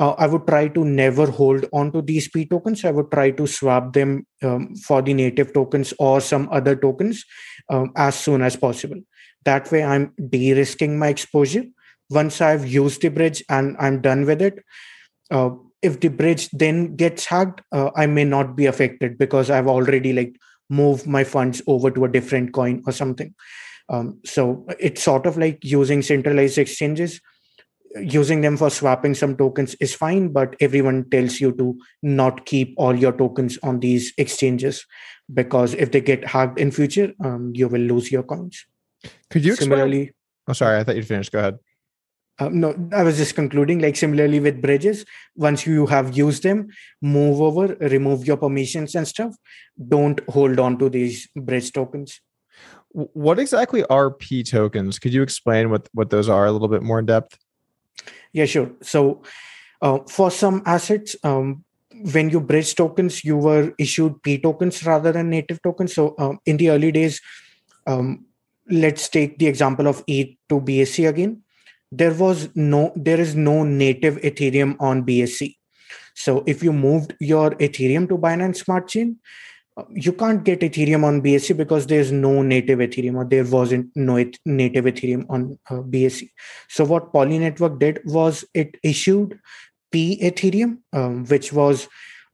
[0.00, 2.84] uh, I would try to never hold on to these P tokens.
[2.84, 7.24] I would try to swap them um, for the native tokens or some other tokens
[7.68, 9.00] um, as soon as possible.
[9.44, 11.64] That way, I'm de risking my exposure.
[12.10, 14.62] Once I've used the bridge and I'm done with it,
[15.30, 15.50] uh,
[15.82, 20.12] if the bridge then gets hacked, uh, I may not be affected because I've already
[20.12, 20.36] like
[20.68, 23.34] moved my funds over to a different coin or something.
[23.88, 27.20] Um, so it's sort of like using centralized exchanges
[27.96, 32.74] using them for swapping some tokens is fine, but everyone tells you to not keep
[32.76, 34.84] all your tokens on these exchanges
[35.32, 38.66] because if they get hacked in future, um, you will lose your coins.
[39.30, 40.02] Could you similarly?
[40.02, 40.14] Explain?
[40.48, 41.32] Oh, sorry, I thought you'd finished.
[41.32, 41.58] Go ahead.
[42.38, 43.80] Um, no, I was just concluding.
[43.80, 46.68] Like similarly with bridges, once you have used them,
[47.02, 49.34] move over, remove your permissions and stuff.
[49.88, 52.20] Don't hold on to these bridge tokens.
[52.92, 54.98] What exactly are P tokens?
[54.98, 57.38] Could you explain what what those are a little bit more in depth?
[58.32, 58.70] Yeah, sure.
[58.82, 59.22] So
[59.80, 61.64] Uh, for some assets, um,
[62.12, 65.94] when you bridge tokens, you were issued P tokens rather than native tokens.
[65.94, 67.20] So um, in the early days,
[67.86, 68.26] um,
[68.68, 71.42] let's take the example of ETH to BSC again.
[71.90, 75.56] There was no, there is no native Ethereum on BSC.
[76.14, 79.18] So if you moved your Ethereum to Binance Smart Chain,
[79.76, 83.88] uh, you can't get Ethereum on BSC because there's no native Ethereum or there wasn't
[83.94, 86.30] no native Ethereum on uh, BSC.
[86.68, 89.38] So what Poly Network did was it issued
[89.92, 91.86] P Ethereum, um, which was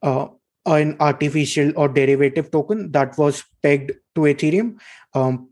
[0.03, 0.29] uh,
[0.67, 4.79] an artificial or derivative token that was pegged to Ethereum.
[5.13, 5.51] Um,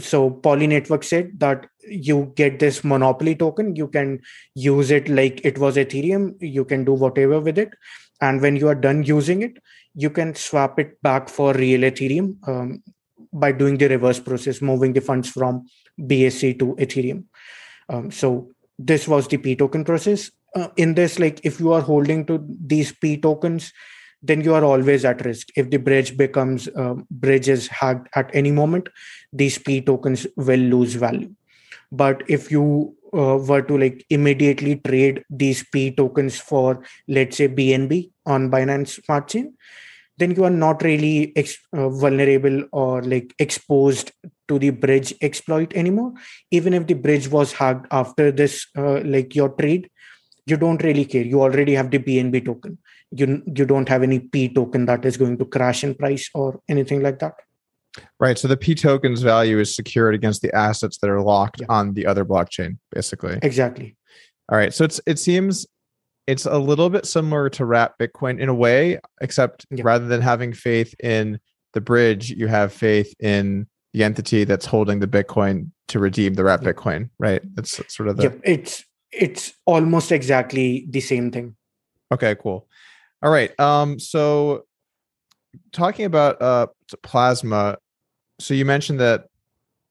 [0.00, 4.20] so Poly Network said that you get this monopoly token, you can
[4.54, 7.70] use it like it was Ethereum, you can do whatever with it.
[8.20, 9.58] And when you are done using it,
[9.94, 12.82] you can swap it back for real Ethereum um,
[13.32, 15.66] by doing the reverse process, moving the funds from
[15.98, 17.24] BSC to Ethereum.
[17.88, 21.80] Um, so this was the P token process uh, in this like if you are
[21.80, 23.72] holding to these p tokens
[24.22, 28.50] then you are always at risk if the bridge becomes uh, bridge hacked at any
[28.50, 28.88] moment
[29.32, 31.30] these p tokens will lose value
[31.92, 37.48] but if you uh, were to like immediately trade these p tokens for let's say
[37.48, 39.54] bnb on binance smart chain
[40.18, 44.12] then you are not really ex- uh, vulnerable or like exposed
[44.48, 46.12] to the bridge exploit anymore.
[46.50, 49.88] Even if the bridge was hacked after this uh, like your trade
[50.46, 51.22] you don't really care.
[51.22, 52.78] You already have the bnb token.
[53.12, 56.60] You you don't have any p token that is going to crash in price or
[56.68, 57.34] anything like that
[58.18, 61.66] right so the p token's value is secured against the assets that are locked yeah.
[61.68, 63.96] on the other blockchain basically exactly
[64.50, 65.66] all right so it's it seems
[66.26, 69.82] it's a little bit similar to wrap bitcoin in a way except yeah.
[69.84, 71.38] rather than having faith in
[71.72, 76.44] the bridge you have faith in the entity that's holding the bitcoin to redeem the
[76.44, 76.72] wrap yeah.
[76.72, 78.40] bitcoin right that's sort of the yep.
[78.44, 81.56] it's it's almost exactly the same thing.
[82.12, 82.68] Okay, cool.
[83.22, 83.58] All right.
[83.60, 84.64] Um, so
[85.72, 86.66] talking about uh
[87.02, 87.78] plasma,
[88.38, 89.26] so you mentioned that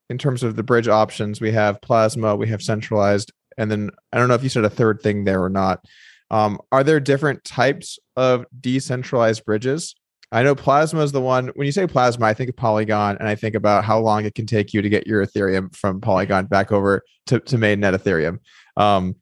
[0.09, 4.17] in terms of the bridge options, we have plasma, we have centralized, and then I
[4.17, 5.85] don't know if you said a third thing there or not.
[6.31, 9.95] Um, are there different types of decentralized bridges?
[10.31, 11.47] I know Plasma is the one.
[11.55, 14.35] When you say Plasma, I think of Polygon, and I think about how long it
[14.35, 18.39] can take you to get your Ethereum from Polygon back over to, to mainnet Ethereum.
[18.77, 19.15] Um,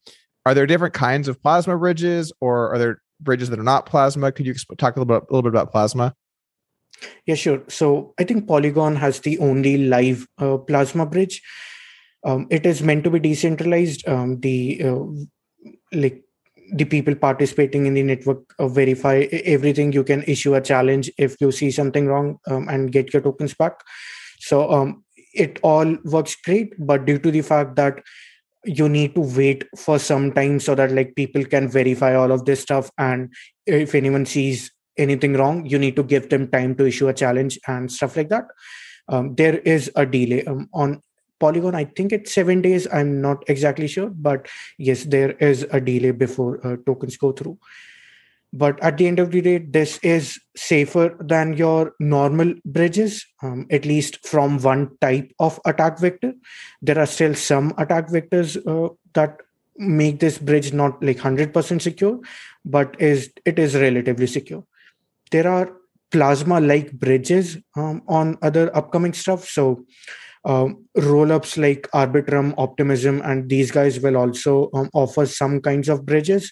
[0.45, 4.33] are there different kinds of plasma bridges, or are there bridges that are not plasma?
[4.33, 6.13] Could you talk a little bit, a little bit about plasma?
[7.25, 7.63] Yeah, sure.
[7.67, 11.41] So I think Polygon has the only live uh, plasma bridge.
[12.25, 14.07] Um, it is meant to be decentralized.
[14.07, 15.03] Um, the uh,
[15.93, 16.23] like
[16.73, 19.93] the people participating in the network uh, verify everything.
[19.93, 23.53] You can issue a challenge if you see something wrong um, and get your tokens
[23.53, 23.81] back.
[24.39, 28.03] So um, it all works great, but due to the fact that
[28.65, 32.43] you need to wait for some time so that like people can verify all of
[32.45, 33.31] this stuff and
[33.65, 37.59] if anyone sees anything wrong you need to give them time to issue a challenge
[37.67, 38.45] and stuff like that.
[39.09, 40.43] Um, there is a delay.
[40.45, 41.01] Um, on
[41.39, 45.79] polygon i think it's seven days i'm not exactly sure but yes there is a
[45.79, 47.57] delay before uh, tokens go through.
[48.53, 53.67] But at the end of the day this is safer than your normal bridges um,
[53.69, 56.33] at least from one type of attack vector.
[56.81, 59.41] There are still some attack vectors uh, that
[59.77, 62.19] make this bridge not like 100% secure
[62.65, 64.63] but is it is relatively secure
[65.31, 65.71] there are
[66.11, 69.45] plasma like bridges um, on other upcoming stuff.
[69.47, 69.85] So
[70.45, 76.05] um, roll-ups like arbitrum optimism and these guys will also um, offer some kinds of
[76.05, 76.51] bridges.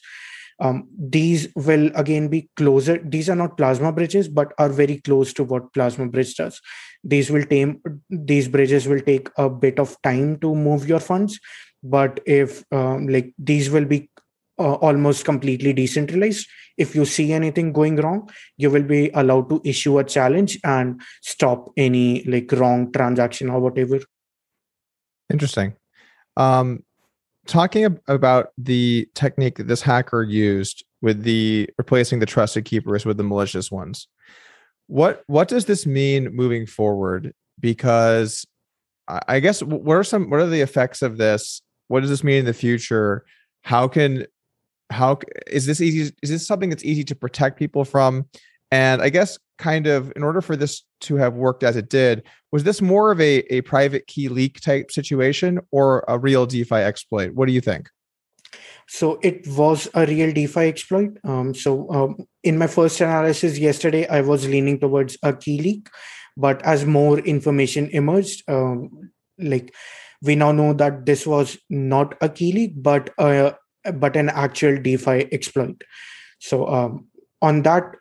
[0.60, 2.98] Um, these will again be closer.
[2.98, 6.62] These are not plasma bridges but are very close to what plasma bridge does.
[7.04, 11.40] These will tame these bridges will take a bit of time to move your funds.
[11.84, 14.10] But if um, like these will be
[14.60, 16.48] uh, almost completely decentralized.
[16.78, 21.02] If you see anything going wrong you will be allowed to issue a challenge and
[21.22, 24.00] stop any like wrong transaction or whatever.
[25.32, 25.76] Interesting.
[26.38, 26.84] Um
[27.48, 33.18] talking about the technique that this hacker used with the replacing the trusted keepers with
[33.18, 34.08] the malicious ones
[34.88, 37.34] what what does this mean moving forward?
[37.60, 38.46] Because
[39.08, 41.62] i guess what are some what are the effects of this?
[41.88, 43.26] What does this mean in the future?
[43.64, 44.26] How can
[44.90, 48.28] how is this easy is this something that's easy to protect people from?
[48.72, 52.24] And i guess kind of in order for this to have worked as it did
[52.52, 56.76] was this more of a, a private key leak type situation or a real defi
[56.76, 57.34] exploit?
[57.34, 57.90] What do you think?
[58.88, 61.18] So it was a real defi exploit.
[61.24, 65.90] Um, so um, in my first analysis yesterday i was leaning towards a key leak.
[66.38, 69.74] But as more information emerged um, like
[70.22, 73.56] we now know that this was not a key leak but a
[73.94, 75.84] but an actual DeFi exploit.
[76.40, 77.08] So um,
[77.42, 77.96] on that,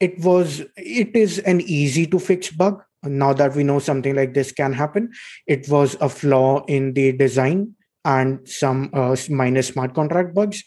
[0.00, 2.82] it was it is an easy to fix bug.
[3.04, 5.12] Now that we know something like this can happen,
[5.46, 10.62] it was a flaw in the design and some uh, minor smart contract bugs.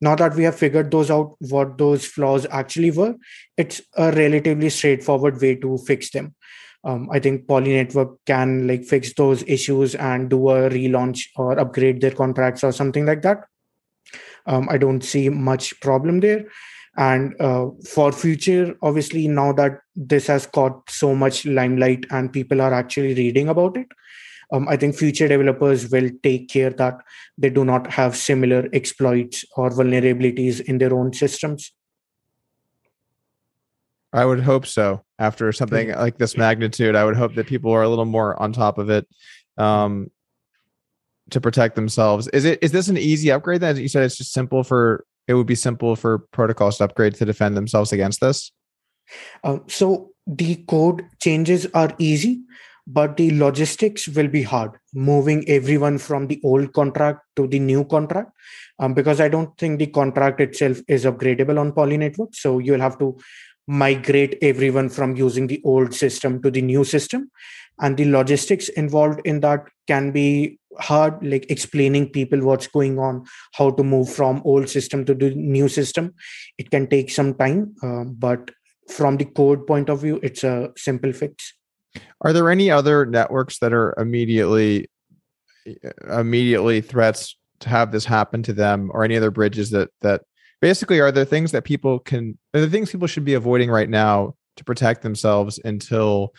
[0.00, 3.14] Now that we have figured those out, what those flaws actually were,
[3.56, 6.34] it's a relatively straightforward way to fix them.
[6.84, 11.58] Um, I think Poly Network can like fix those issues and do a relaunch or
[11.58, 13.44] upgrade their contracts or something like that.
[14.46, 16.46] Um, I don't see much problem there.
[16.96, 22.62] And uh, for future, obviously, now that this has caught so much limelight and people
[22.62, 23.88] are actually reading about it,
[24.52, 26.98] um, I think future developers will take care that
[27.36, 31.72] they do not have similar exploits or vulnerabilities in their own systems.
[34.12, 35.02] I would hope so.
[35.18, 38.52] After something like this magnitude, I would hope that people are a little more on
[38.52, 39.06] top of it
[39.58, 40.10] um,
[41.30, 42.28] to protect themselves.
[42.28, 43.60] Is it is this an easy upgrade?
[43.60, 47.14] That you said it's just simple for it would be simple for protocols to upgrade
[47.16, 48.52] to defend themselves against this.
[49.44, 52.42] Um, so the code changes are easy
[52.86, 57.84] but the logistics will be hard moving everyone from the old contract to the new
[57.84, 58.30] contract
[58.78, 62.80] um, because i don't think the contract itself is upgradable on poly network so you'll
[62.80, 63.16] have to
[63.66, 67.30] migrate everyone from using the old system to the new system.
[67.80, 73.24] And the logistics involved in that can be hard like explaining people what's going on
[73.54, 76.14] how to move from old system to the new system.
[76.58, 78.50] It can take some time uh, but
[78.88, 81.54] from the code point of view it's a simple fix.
[82.20, 84.88] Are there any other networks that are immediately
[86.08, 90.22] immediately threats to have this happen to them or any other bridges that that
[90.60, 93.88] basically are there things that people can are there things people should be avoiding right
[93.88, 96.32] now to protect themselves until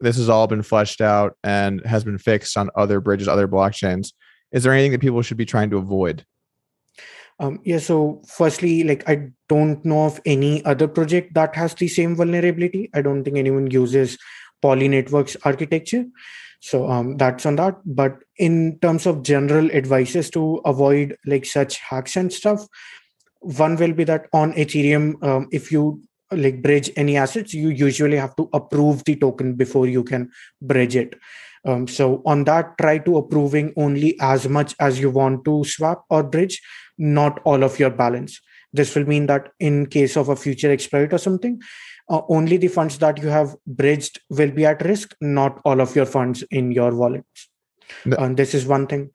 [0.00, 4.12] this has all been fleshed out and has been fixed on other bridges other blockchains?
[4.52, 6.24] Is there anything that people should be trying to avoid?
[7.38, 11.88] Um, yeah, so firstly, like I don't know of any other project that has the
[11.88, 12.90] same vulnerability.
[12.92, 14.18] I don't think anyone uses
[14.60, 16.04] poly networks architecture.
[16.60, 17.76] So um, that's on that.
[17.86, 22.66] But in terms of general advices to avoid like such hacks and stuff
[23.40, 28.16] one will be that on ethereum um, if you like bridge any assets you usually
[28.16, 30.30] have to approve the token before you can
[30.62, 31.18] bridge it
[31.64, 36.04] um, so on that try to approving only as much as you want to swap
[36.10, 36.60] or bridge
[36.98, 38.40] not all of your balance
[38.72, 41.60] this will mean that in case of a future exploit or something
[42.10, 45.94] uh, only the funds that you have bridged will be at risk, not all of
[45.94, 47.48] your funds in your wallets.
[48.04, 48.16] No.
[48.16, 49.10] Uh, this is one thing.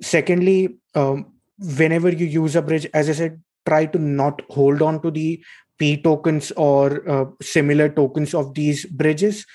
[0.00, 5.00] Secondly, um, whenever you use a bridge, as I said, try to not hold on
[5.02, 5.42] to the
[5.78, 9.46] P tokens or uh, similar tokens of these bridges.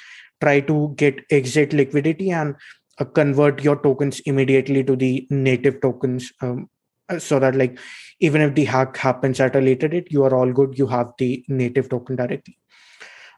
[0.41, 2.56] Try to get exit liquidity and
[2.99, 6.69] uh, convert your tokens immediately to the native tokens um,
[7.10, 7.78] uh, so that like
[8.19, 11.12] even if the hack happens at a later date you are all good you have
[11.17, 12.58] the native token directly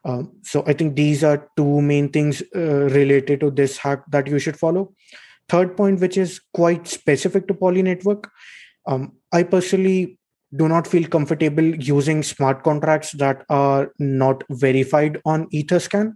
[0.06, 4.28] um, so I think these are two main things uh, related to this hack that
[4.28, 4.94] you should follow.
[5.50, 8.30] Third point, which is quite specific to Poly Network,
[8.88, 10.20] um, I personally
[10.56, 16.15] do not feel comfortable using smart contracts that are not verified on Etherscan.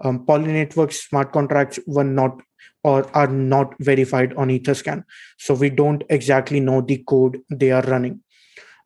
[0.00, 2.40] Um, Poly Network's smart contracts were not
[2.84, 5.04] or are not verified on Etherscan,
[5.36, 8.22] so we don't exactly know the code they are running,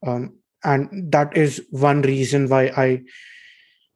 [0.07, 3.03] um, and that is one reason why I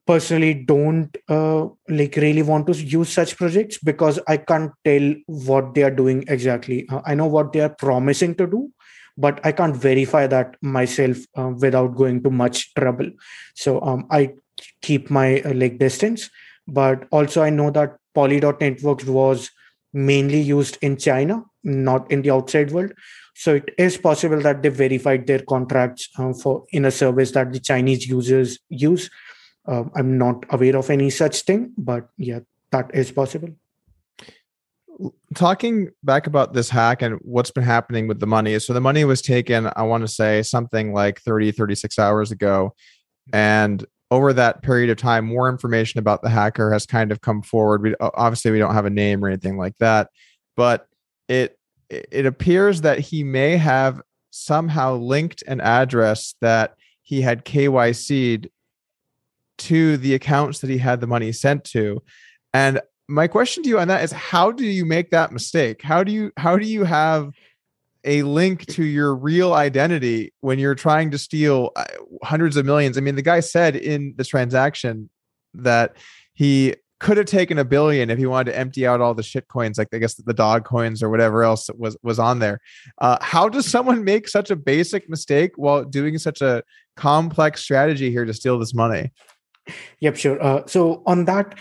[0.07, 5.75] personally don't uh, like really want to use such projects because i can't tell what
[5.75, 6.89] they are doing exactly.
[6.89, 8.71] Uh, i know what they are promising to do
[9.17, 13.11] but i can't verify that myself uh, without going to much trouble.
[13.55, 14.35] So um, i
[14.83, 16.31] keep my uh, like distance
[16.67, 19.51] but also i know that polydot networks was
[19.93, 22.93] mainly used in china not in the outside world.
[23.35, 27.53] So it is possible that they verified their contracts uh, for in a service that
[27.53, 29.11] the chinese users use.
[29.69, 32.39] Uh, i'm not aware of any such thing but yeah
[32.71, 33.49] that is possible
[35.35, 39.05] talking back about this hack and what's been happening with the money so the money
[39.05, 42.73] was taken i want to say something like 30 36 hours ago
[43.33, 47.43] and over that period of time more information about the hacker has kind of come
[47.43, 50.09] forward we obviously we don't have a name or anything like that
[50.57, 50.89] but
[51.29, 51.59] it
[51.91, 58.49] it appears that he may have somehow linked an address that he had KYC'd
[59.59, 62.03] to the accounts that he had the money sent to.
[62.53, 65.83] And my question to you on that is how do you make that mistake?
[65.83, 67.31] How do you how do you have
[68.05, 71.85] a link to your real identity when you're trying to steal uh,
[72.23, 72.99] hundreds of millions?
[72.99, 75.11] I mean, the guy said in the transaction
[75.55, 75.97] that
[76.35, 79.49] he could have taken a billion if he wanted to empty out all the shit
[79.49, 82.61] coins, like I guess the dog coins or whatever else was was on there.
[83.01, 86.63] Uh, how does someone make such a basic mistake while doing such a
[86.97, 89.13] complex strategy here to steal this money?
[90.01, 90.43] Yep, sure.
[90.43, 91.59] Uh, so on that,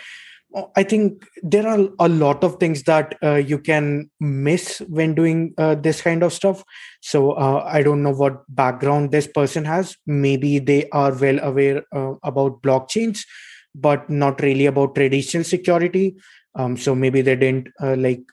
[0.76, 5.54] I think there are a lot of things that uh, you can miss when doing
[5.58, 6.64] uh, this kind of stuff.
[7.02, 9.98] So uh, I don't know what background this person has.
[10.06, 13.26] Maybe they are well aware uh, about blockchains,
[13.74, 16.16] but not really about traditional security.
[16.58, 18.24] Um, so maybe they didn't uh, like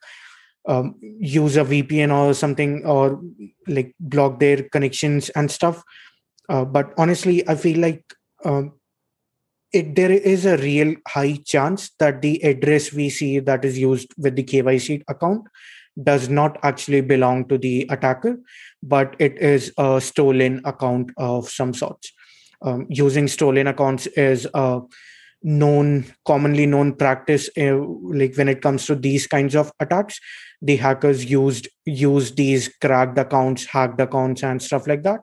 [0.69, 3.21] um, use a VPN or something, or
[3.67, 5.83] like block their connections and stuff.
[6.49, 8.05] Uh, but honestly, I feel like
[8.45, 8.75] um,
[9.73, 14.13] it, there is a real high chance that the address we see that is used
[14.19, 15.47] with the KYC account
[16.03, 18.39] does not actually belong to the attacker,
[18.83, 22.13] but it is a stolen account of some sorts.
[22.63, 24.81] Um, using stolen accounts is a
[25.43, 27.51] known, commonly known practice.
[27.59, 30.21] Uh, like when it comes to these kinds of attacks,
[30.61, 35.21] the hackers used use these cracked accounts, hacked accounts, and stuff like that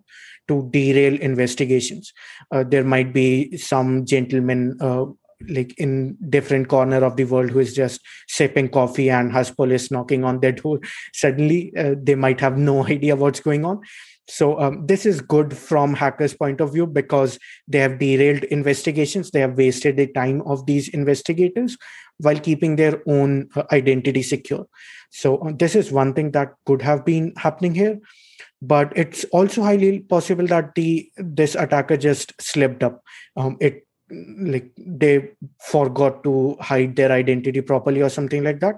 [0.49, 2.11] to derail investigations.
[2.51, 5.05] Uh, there might be some gentleman uh,
[5.47, 9.89] like in different corner of the world who is just sipping coffee and has police
[9.89, 10.79] knocking on their door.
[11.13, 13.79] Suddenly uh, they might have no idea what's going on.
[14.27, 19.31] So um, this is good from hackers point of view because they have derailed investigations.
[19.31, 21.77] They have wasted the time of these investigators
[22.17, 24.67] while keeping their own uh, identity secure.
[25.09, 27.99] So uh, this is one thing that could have been happening here
[28.61, 33.03] but it's also highly possible that the this attacker just slipped up.
[33.35, 35.29] Um, it like they
[35.61, 38.75] forgot to hide their identity properly or something like that.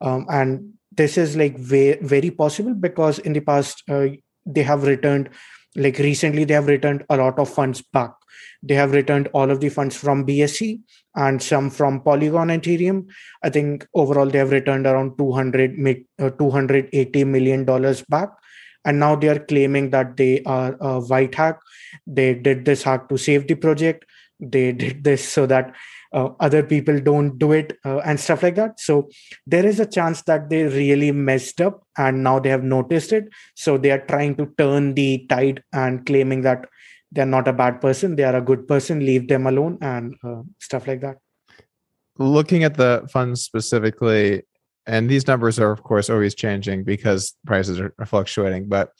[0.00, 4.08] Um, and this is like very, very possible because in the past uh,
[4.46, 5.30] they have returned
[5.76, 8.12] like recently they have returned a lot of funds back.
[8.62, 10.80] They have returned all of the funds from bsc
[11.14, 13.06] and some from polygon and ethereum.
[13.42, 18.30] I think overall they have returned around 200 uh, 280 million dollars back
[18.88, 21.58] and now they are claiming that they are a white hat.
[22.06, 24.06] They did this hack to save the project.
[24.40, 25.74] They did this so that
[26.12, 28.80] uh, other people don't do it uh, and stuff like that.
[28.80, 29.10] So
[29.46, 33.28] there is a chance that they really messed up and now they have noticed it.
[33.54, 36.64] So they are trying to turn the tide and claiming that
[37.12, 38.16] they're not a bad person.
[38.16, 39.00] They are a good person.
[39.00, 41.18] Leave them alone and uh, stuff like that.
[42.18, 44.44] Looking at the funds specifically
[44.88, 48.90] and these numbers are of course always changing because prices are, fluctuating but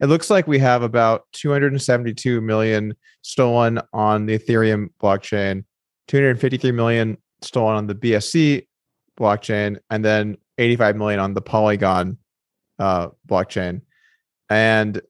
[0.00, 5.64] it looks like we have about 272 million stolen on the ethereum blockchain
[6.08, 8.66] 253 million stolen on the bsc
[9.18, 12.18] blockchain and then 85 million on the polygon
[12.78, 13.82] uh, blockchain.
[14.50, 15.00] And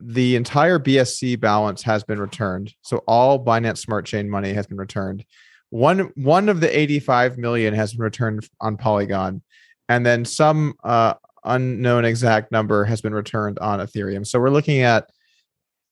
[0.00, 2.74] the entire bsc balance has been returned.
[2.82, 5.24] So all binance smart chain money has been returned
[5.70, 9.42] one one of the 85 million has been returned on Polygon,
[9.88, 11.14] and then some uh,
[11.44, 14.26] unknown exact number has been returned on Ethereum.
[14.26, 15.08] So we're looking at,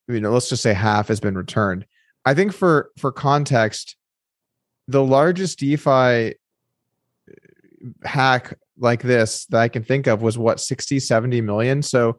[0.09, 1.87] you know, let's just say half has been returned.
[2.25, 3.97] I think for for context,
[4.89, 6.33] the largest DeFi uh,
[8.05, 11.83] hack like this that I can think of was what 60, 70 million.
[11.83, 12.19] So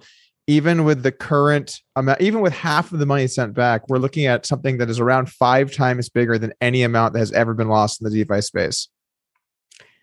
[0.49, 4.25] even with the current amount, even with half of the money sent back, we're looking
[4.25, 7.67] at something that is around five times bigger than any amount that has ever been
[7.67, 8.89] lost in the DeFi space.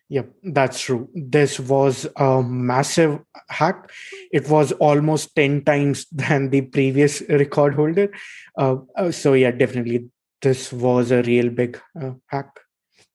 [0.08, 1.08] Yep, that's true.
[1.16, 3.18] This was a massive
[3.48, 3.90] hack.
[4.30, 8.14] It was almost 10 times than the previous record holder.
[8.56, 10.08] Uh, uh, so yeah, definitely
[10.42, 12.60] this was a real big uh, hack.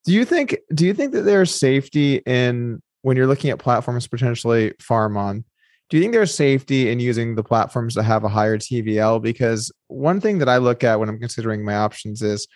[0.03, 4.05] Do you think do you think that there's safety in when you're looking at platforms
[4.05, 5.45] potentially farm on?
[5.91, 9.21] Do you think there's safety in using the platforms that have a higher TVL?
[9.21, 12.47] Because one thing that I look at when I'm considering my options is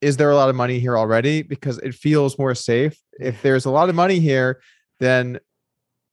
[0.00, 1.42] is there a lot of money here already?
[1.42, 2.98] Because it feels more safe.
[3.20, 4.62] If there's a lot of money here,
[5.00, 5.38] then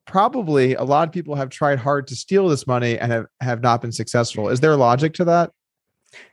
[0.05, 3.61] probably a lot of people have tried hard to steal this money and have, have
[3.61, 4.49] not been successful.
[4.49, 5.51] Is there logic to that?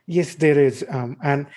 [0.07, 0.85] Yes, there is.
[0.89, 1.47] Um, and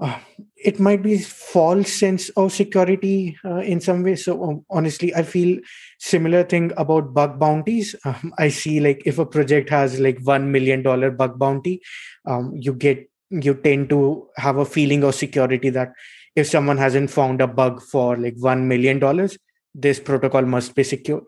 [0.00, 0.18] uh,
[0.56, 4.16] it might be false sense of security uh, in some way.
[4.16, 5.58] So um, honestly i feel
[5.98, 7.94] similar thing about bug bounties.
[8.04, 11.80] Um, i see like if a project has like 1 million dollar bug bounty
[12.26, 15.92] um, you get you tend to have a feeling of security that
[16.34, 19.38] if someone hasn't found a bug for like 1 million dollars
[19.74, 21.22] this protocol must be secure.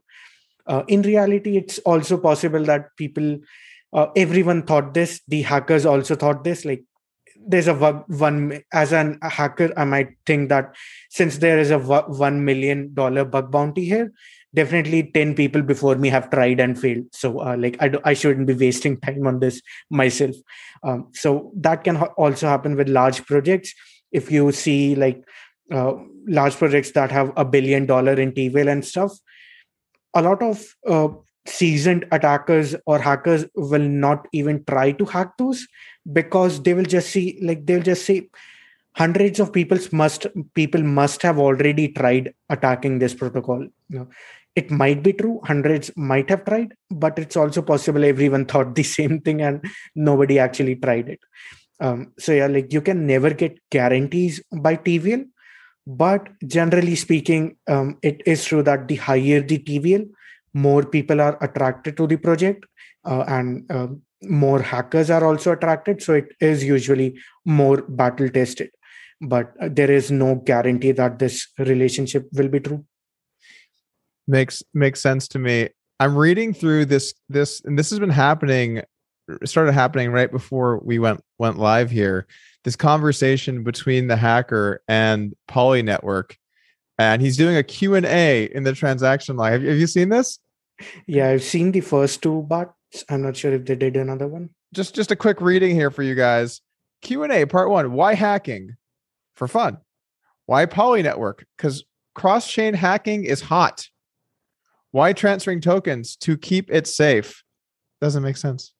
[0.67, 3.39] Uh, in reality it's also possible that people
[3.93, 5.21] uh, everyone thought this.
[5.27, 6.65] The hackers also thought this.
[6.65, 6.85] Like
[7.47, 10.75] there's a one as an hacker i might think that
[11.09, 14.13] since there is a one million dollar bug bounty here
[14.55, 17.05] definitely 10 people before me have tried and failed.
[17.13, 19.61] So uh, like I, do, I shouldn't be wasting time on this
[19.91, 20.35] myself.
[20.83, 23.73] Um, so that can ha- also happen with large projects.
[24.13, 25.25] If you see like
[25.73, 25.95] uh,
[26.27, 29.13] large projects that have a billion dollar in TVL and stuff,
[30.15, 31.09] a lot of uh,
[31.47, 35.67] seasoned attackers or hackers will not even try to hack those
[36.13, 38.29] because they will just see like they'll just say
[38.97, 43.67] hundreds of people must people must have already tried attacking this protocol.
[44.57, 48.83] It might be true hundreds might have tried but it's also possible everyone thought the
[48.83, 49.65] same thing and
[49.95, 51.21] nobody actually tried it.
[51.81, 55.25] Um, so yeah like you can never get guarantees by tvl
[55.87, 60.11] but generally speaking um, it is true that the higher the tvl
[60.55, 62.67] more people are attracted to the project
[63.05, 63.89] uh, and uh,
[64.23, 68.71] more hackers are also attracted so it is usually more battle tested.
[69.21, 72.85] But uh, there is no guarantee that this relationship will be true.
[74.27, 75.69] Makes makes sense to me.
[75.99, 78.83] I'm reading through this this and this has been happening
[79.45, 82.27] started happening right before we went went live here
[82.65, 86.37] this conversation between the hacker and poly network
[87.01, 89.53] and he's doing a q&a in the transaction line.
[89.53, 90.39] Have you, have you seen this?
[91.07, 92.73] Yeah i've seen the first two but
[93.09, 94.51] i'm not sure if they did another one.
[94.73, 96.61] Just just a quick reading here for you guys.
[97.03, 98.77] Q&a part one why hacking?
[99.35, 99.79] For fun.
[100.47, 101.47] Why poly network?
[101.57, 101.85] Because
[102.15, 103.89] cross-chain hacking is hot.
[104.91, 107.43] Why transferring tokens to keep it safe?
[108.01, 108.75] Doesn't make sense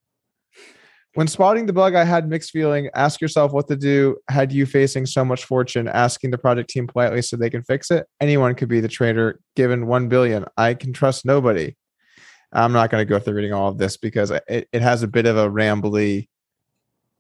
[1.15, 2.89] when spotting the bug, I had mixed feeling.
[2.95, 5.89] Ask yourself what to do had you facing so much fortune.
[5.89, 8.07] Asking the project team politely so they can fix it.
[8.21, 10.45] Anyone could be the trader given one billion.
[10.57, 11.77] I can trust nobody.
[12.53, 15.09] I'm not going to go through reading all of this because it, it has a
[15.09, 16.29] bit of a rambly,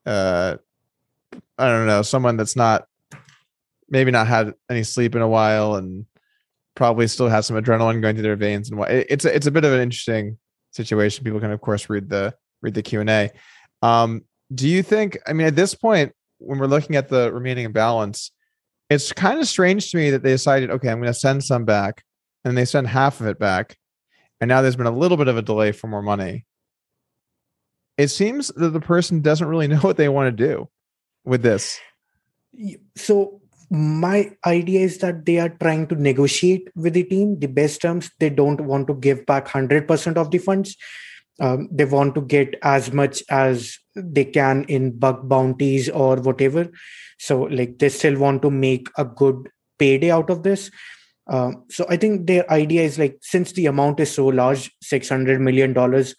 [0.06, 0.56] uh,
[1.58, 2.86] I don't know, someone that's not
[3.88, 6.06] maybe not had any sleep in a while and
[6.76, 9.46] probably still has some adrenaline going through their veins and what it, it's a, it's
[9.46, 10.38] a bit of an interesting
[10.70, 11.24] situation.
[11.24, 13.30] People can of course read the read the Q and A.
[13.82, 14.24] Um,
[14.54, 15.18] do you think?
[15.26, 18.30] I mean, at this point, when we're looking at the remaining balance,
[18.88, 21.64] it's kind of strange to me that they decided, okay, I'm going to send some
[21.64, 22.02] back,
[22.44, 23.76] and they send half of it back,
[24.40, 26.46] and now there's been a little bit of a delay for more money.
[27.96, 30.68] It seems that the person doesn't really know what they want to do
[31.24, 31.78] with this.
[32.96, 37.80] So my idea is that they are trying to negotiate with the team the best
[37.80, 38.10] terms.
[38.18, 40.76] They don't want to give back 100% of the funds
[41.40, 46.68] um, they want to get as much as they can in bug bounties or whatever.
[47.18, 50.70] So like they still want to make a good payday out of this.
[51.26, 55.40] Uh, so i think their idea is like since the amount is so large 600
[55.40, 56.16] million dollars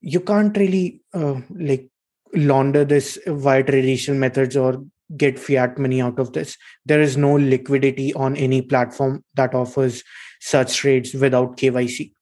[0.00, 1.88] you can't really uh, like
[2.34, 4.82] launder this via traditional methods or
[5.16, 6.56] get fiat money out of this.
[6.86, 10.04] There is no liquidity on any platform that offers
[10.40, 12.12] such trades without kyc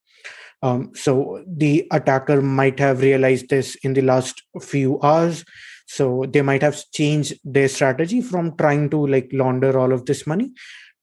[0.63, 5.45] um, so the attacker might have realized this in the last few hours.
[5.87, 10.27] So they might have changed their strategy from trying to like launder all of this
[10.27, 10.53] money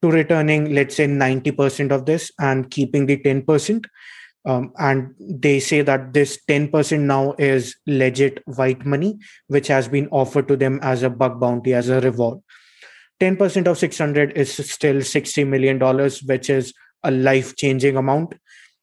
[0.01, 3.85] to returning, let's say, 90% of this and keeping the 10%.
[4.47, 10.07] Um, and they say that this 10% now is legit white money, which has been
[10.09, 12.39] offered to them as a bug bounty, as a reward.
[13.19, 15.79] 10% of 600 is still $60 million,
[16.27, 18.35] which is a life changing amount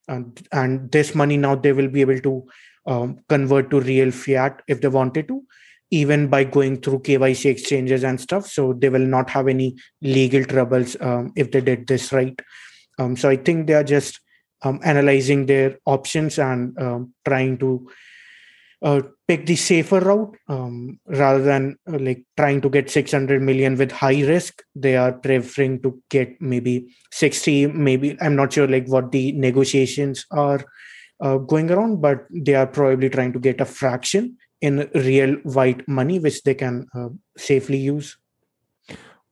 [0.09, 2.45] and, and this money now they will be able to
[2.87, 5.43] um, convert to real fiat if they wanted to
[5.91, 8.47] even by going through kyc exchanges and stuff.
[8.47, 12.41] So they will not have any legal troubles um, if they did this right.
[12.99, 14.21] Um, so i think they are just
[14.63, 17.91] um, analyzing their options and um, trying to
[18.83, 23.77] uh, pick the safer route um, rather than uh, like trying to get 600 million
[23.77, 24.63] with high risk.
[24.75, 30.27] They are preferring to get maybe 60 maybe i'm not sure like what the negotiations
[30.31, 30.65] are
[31.21, 35.87] uh, going around but they are probably trying to get a fraction in real white
[35.87, 38.17] money which they can uh, safely use.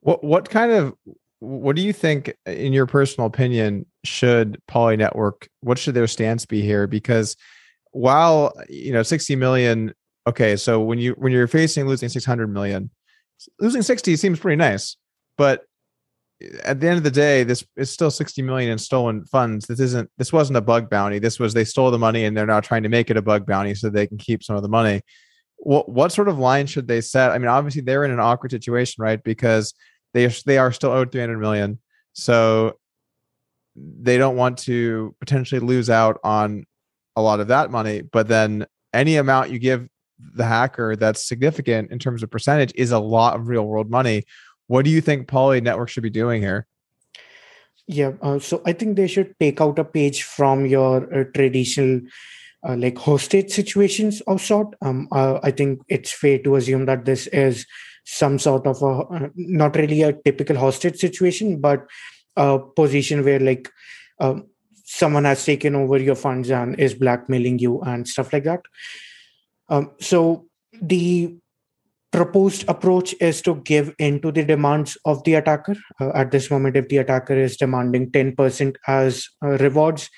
[0.01, 0.93] What what kind of
[1.39, 6.45] what do you think in your personal opinion should poly network what should their stance
[6.45, 6.85] be here?
[6.85, 7.35] Because
[7.91, 9.93] while you know 60 million
[10.27, 12.89] okay so when you when you're facing losing 600 million
[13.59, 14.97] losing 60 seems pretty nice
[15.37, 15.65] but
[16.41, 19.65] eh, at the end of the day this is still 60 million in stolen funds.
[19.65, 21.19] This isn't this wasn't a bug bounty.
[21.19, 23.45] This was they stole the money and they're now trying to make it a bug
[23.45, 25.01] bounty so they can keep some of the money.
[25.57, 27.31] What what sort of line should they set?
[27.31, 29.73] I mean obviously they're in an awkward situation right because
[30.13, 31.79] they they are still owed 300 million
[32.13, 32.77] so
[33.75, 36.65] they don't want to potentially lose out on
[37.21, 39.87] a lot of that money, but then any amount you give
[40.33, 44.23] the hacker that's significant in terms of percentage is a lot of real world money.
[44.67, 46.67] What do you think Poly Network should be doing here?
[47.87, 52.01] Yeah, uh, so I think they should take out a page from your uh, traditional
[52.67, 54.75] uh, like hostage situations of sort.
[54.81, 57.65] Um, uh, I think it's fair to assume that this is
[58.05, 61.85] some sort of a uh, not really a typical hostage situation, but
[62.37, 63.69] a position where like
[64.19, 64.47] um,
[64.91, 68.61] someone has taken over your funds and is blackmailing you and stuff like that.
[69.69, 70.47] Um, so
[70.81, 71.35] the
[72.11, 75.75] proposed approach is to give into the demands of the attacker.
[75.99, 80.09] Uh, at this moment, if the attacker is demanding 10% as uh, rewards,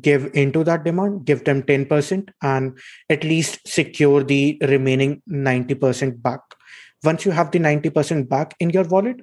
[0.00, 2.78] give into that demand, give them 10%, and
[3.08, 6.40] at least secure the remaining 90% back.
[7.02, 9.20] Once you have the 90% back in your wallet,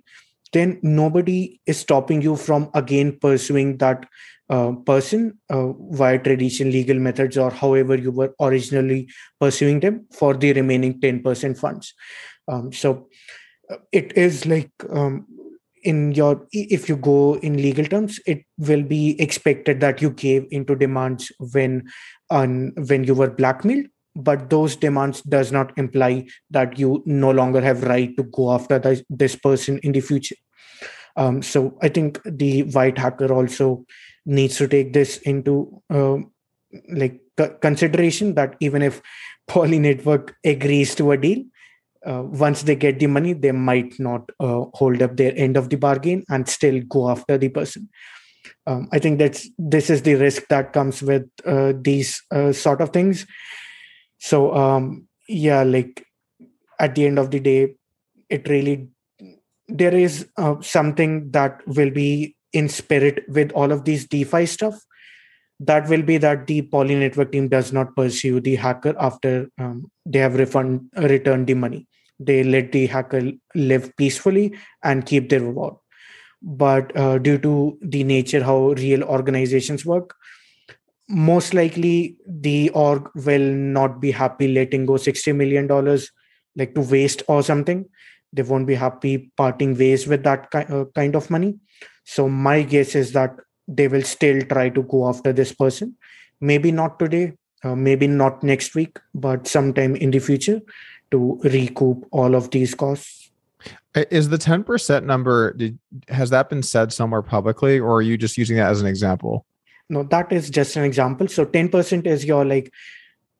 [0.51, 4.05] then nobody is stopping you from again pursuing that
[4.49, 10.33] uh, person uh, via traditional legal methods or however you were originally pursuing them for
[10.33, 11.93] the remaining 10% funds.
[12.47, 13.09] Um, so
[13.69, 15.27] uh, it is like um,
[15.83, 20.47] in your if you go in legal terms it will be expected that you gave
[20.51, 21.87] into demands when
[22.29, 23.85] on when you were blackmailed
[24.15, 28.79] but those demands does not imply that you no longer have right to go after
[28.79, 30.35] the, this person in the future
[31.15, 33.85] um, so i think the white hacker also
[34.27, 36.17] needs to take this into uh,
[36.89, 37.19] like
[37.61, 39.01] consideration that even if
[39.47, 41.41] poly network agrees to a deal
[42.05, 45.69] uh, once they get the money they might not uh, hold up their end of
[45.69, 47.89] the bargain and still go after the person.
[48.65, 52.81] Um, i think that's this is the risk that comes with uh, these uh, sort
[52.81, 53.25] of things.
[54.19, 56.05] So um, yeah like
[56.79, 57.75] at the end of the day
[58.29, 58.89] it really
[59.69, 64.79] there is uh, something that will be in spirit with all of these DeFi stuff,
[65.59, 69.91] that will be that the Poly network team does not pursue the hacker after um,
[70.05, 71.87] they have refund returned the money.
[72.19, 75.75] They let the hacker live peacefully and keep their reward.
[76.41, 80.15] But uh, due to the nature how real organizations work,
[81.09, 86.11] most likely the org will not be happy letting go 60 million dollars
[86.55, 87.85] like to waste or something
[88.33, 91.57] they won't be happy parting ways with that uh, kind of money
[92.07, 93.35] so my guess is that
[93.67, 95.95] they will still try to go after this person.
[96.39, 97.33] Maybe not today,
[97.65, 100.61] uh, maybe not next week, but sometime in the future
[101.11, 103.29] to recoup all of these costs.
[103.93, 108.37] Is the 10% number, did, has that been said somewhere publicly or are you just
[108.37, 109.45] using that as an example?
[109.89, 111.27] No, that is just an example.
[111.27, 112.71] So 10% is your like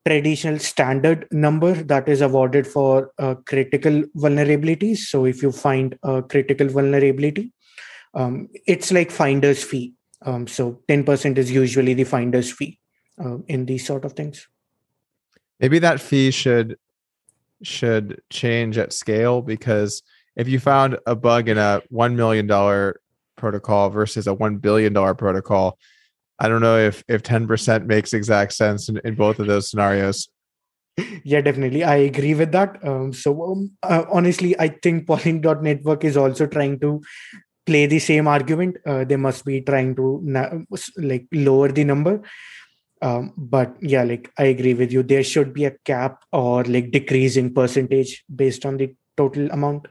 [0.06, 4.98] traditional standard number that is awarded for uh, critical vulnerabilities.
[4.98, 7.54] So if you find a critical vulnerability,
[8.18, 9.94] um, it's like finder's fee.
[10.24, 12.80] Um, so 10% is usually the finder's fee
[13.24, 14.48] uh, in these sort of things.
[15.60, 16.78] Maybe that fee should
[17.64, 20.04] should change at scale because
[20.36, 22.48] if you found a bug in a $1 million
[23.36, 25.80] protocol versus a $1 billion protocol,
[26.38, 30.30] I don't know if, if 10% makes exact sense in, in both of those scenarios.
[31.24, 31.84] Yeah, definitely.
[31.84, 32.84] I agree with that.
[32.84, 37.04] Um, so, um, uh, honestly, I think Poly.network is also trying to
[37.68, 38.78] play the same argument.
[38.86, 40.50] Uh, they must be trying to na-
[40.98, 42.22] like lower the number.
[43.00, 45.04] Um, but yeah like i agree with you.
[45.04, 49.88] There should be a cap or like decreasing percentage based on the total amount.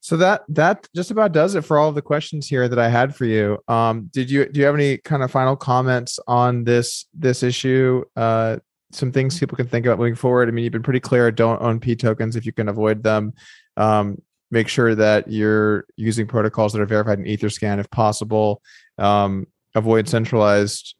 [0.00, 3.14] So that that just about does it for all the questions here that i had
[3.14, 3.58] for you.
[3.68, 8.02] Um did you do you have any kind of final comments on this this issue?
[8.16, 8.56] Uh
[8.92, 10.48] some things people can think about moving forward.
[10.48, 11.30] I mean you've been pretty clear.
[11.30, 13.34] Don't own p tokens if you can avoid them.
[13.76, 14.22] Um
[14.52, 18.62] make sure that you're using protocols that are verified in etherscan if possible.
[18.98, 20.94] Um, avoid centralized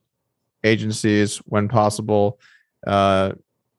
[0.64, 2.40] agencies when possible.
[2.84, 3.32] Uh,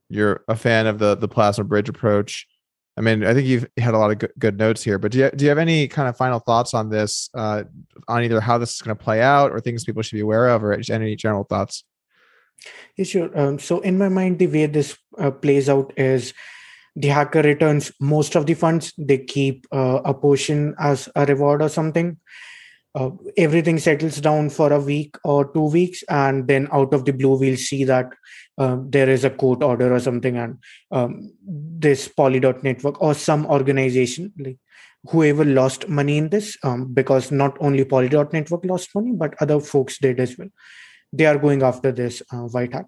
[0.09, 2.47] you're a fan of the the plasma bridge approach.
[2.95, 5.17] I mean i think you've had a lot of good, good notes here but do
[5.17, 7.63] you, do you have any kind of final thoughts on this uh,
[8.07, 10.47] on either how this is going to play out or things people should be aware
[10.49, 11.83] of or any general thoughts?
[12.95, 13.39] Yeah, sure.
[13.39, 16.33] Um, so in my mind, the way this uh, plays out is
[16.95, 18.93] the hacker returns most of the funds.
[18.97, 22.17] They keep uh, a portion as a reward or something.
[22.95, 27.11] Uh, everything settles down for a week or two weeks and then out of the
[27.11, 28.07] blue we'll see that
[28.59, 30.59] uh, there is a court order or something and
[30.91, 34.59] um, this polydot network or some organization like
[35.09, 39.59] whoever lost money in this um, because not only polydot network lost money but other
[39.59, 40.49] folks did as well.
[41.11, 42.85] They are going after this uh, white hack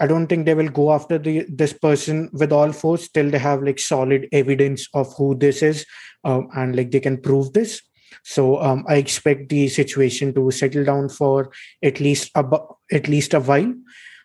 [0.00, 3.38] I don't think they will go after the this person with all force till they
[3.38, 5.86] have like solid evidence of who this is,
[6.24, 7.80] um, and like they can prove this.
[8.24, 11.50] So um, I expect the situation to settle down for
[11.82, 12.44] at least a
[12.92, 13.72] at least a while.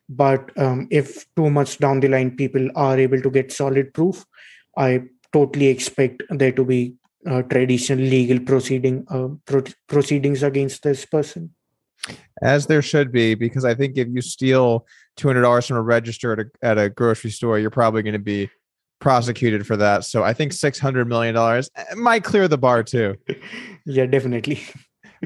[0.10, 4.26] But um, if too much down the line people are able to get solid proof,
[4.76, 6.96] I totally expect there to be
[7.28, 11.54] uh, traditional legal proceeding uh, pro- proceedings against this person.
[12.42, 14.86] As there should be, because I think if you steal
[15.18, 18.14] two hundred dollars from a register at a, at a grocery store, you're probably going
[18.14, 18.50] to be
[19.00, 20.06] prosecuted for that.
[20.06, 23.16] So I think six hundred million dollars might clear the bar too.
[23.86, 24.62] yeah, definitely.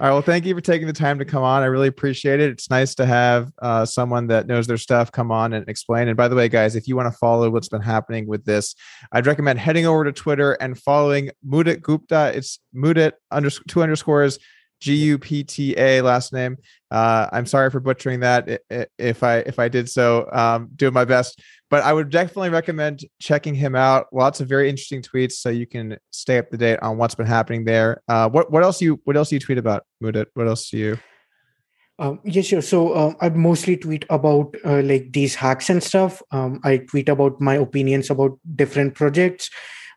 [0.01, 0.13] All right.
[0.13, 1.61] Well, thank you for taking the time to come on.
[1.61, 2.49] I really appreciate it.
[2.49, 6.07] It's nice to have uh, someone that knows their stuff come on and explain.
[6.07, 8.73] And by the way, guys, if you want to follow what's been happening with this,
[9.11, 12.31] I'd recommend heading over to Twitter and following Mudit Gupta.
[12.33, 14.39] It's Mudit under two underscores
[14.83, 16.57] G U P T A last name.
[16.91, 18.61] Uh, I'm sorry for butchering that.
[18.99, 21.41] If I if I did so, um, doing my best.
[21.69, 24.07] But I would definitely recommend checking him out.
[24.11, 27.25] Lots of very interesting tweets, so you can stay up to date on what's been
[27.25, 28.01] happening there.
[28.09, 30.25] Uh, what what else you what else you tweet about, Mudit?
[30.33, 30.99] What else do you?
[31.97, 32.61] Um, yes, sure.
[32.61, 36.21] So uh, I mostly tweet about uh, like these hacks and stuff.
[36.31, 39.49] Um, I tweet about my opinions about different projects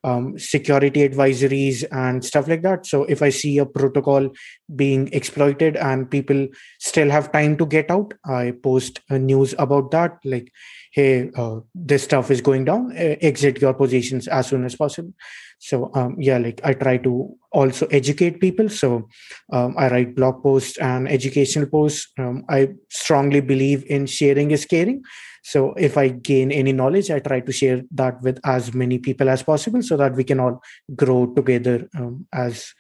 [0.06, 2.86] um, security advisories and stuff like that.
[2.86, 4.30] So if I see a protocol
[4.74, 6.46] being exploited and people
[6.86, 10.18] still have time to get out, I post news about that.
[10.24, 10.52] Like,
[10.92, 12.92] hey, uh, this stuff is going down.
[12.92, 15.12] Uh, exit your positions as soon as possible.
[15.58, 18.68] So um, yeah, like I try to also educate people.
[18.68, 19.08] So
[19.52, 22.12] um, I write blog posts and educational posts.
[22.18, 25.02] Um, I strongly believe in sharing is caring.
[25.42, 29.28] So if I gain any knowledge, I try to share that with as many people
[29.28, 30.60] as possible so that we can all
[30.94, 32.74] grow together um, as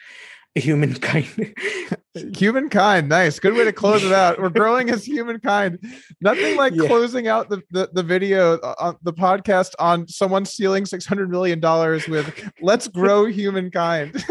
[0.56, 1.54] humankind.
[2.36, 3.38] humankind, nice.
[3.38, 4.40] Good way to close it out.
[4.40, 5.78] We're growing as humankind.
[6.20, 6.86] Nothing like yeah.
[6.86, 11.60] closing out the, the, the video on uh, the podcast on someone stealing $600 million
[12.10, 14.24] with let's grow humankind.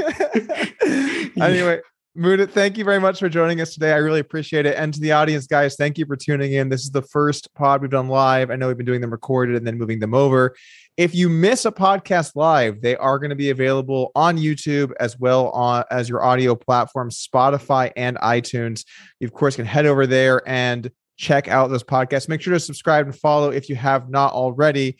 [1.40, 1.80] anyway,
[2.18, 3.92] Mudit, thank you very much for joining us today.
[3.92, 4.76] I really appreciate it.
[4.78, 6.70] And to the audience, guys, thank you for tuning in.
[6.70, 8.52] This is the first pod we've done live.
[8.52, 10.56] I know we've been doing them recorded and then moving them over.
[10.98, 15.20] If you miss a podcast live, they are going to be available on YouTube as
[15.20, 18.86] well on, as your audio platforms, Spotify and iTunes.
[19.20, 22.30] You, of course, can head over there and check out those podcasts.
[22.30, 24.98] Make sure to subscribe and follow if you have not already.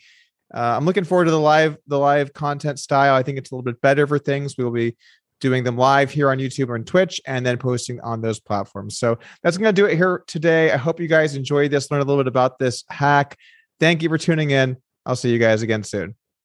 [0.54, 3.14] Uh, I'm looking forward to the live the live content style.
[3.14, 4.56] I think it's a little bit better for things.
[4.58, 4.96] We will be
[5.40, 8.98] doing them live here on YouTube or and Twitch, and then posting on those platforms.
[8.98, 10.72] So that's going to do it here today.
[10.72, 13.38] I hope you guys enjoyed this, learn a little bit about this hack.
[13.80, 14.76] Thank you for tuning in.
[15.06, 16.16] I'll see you guys again soon.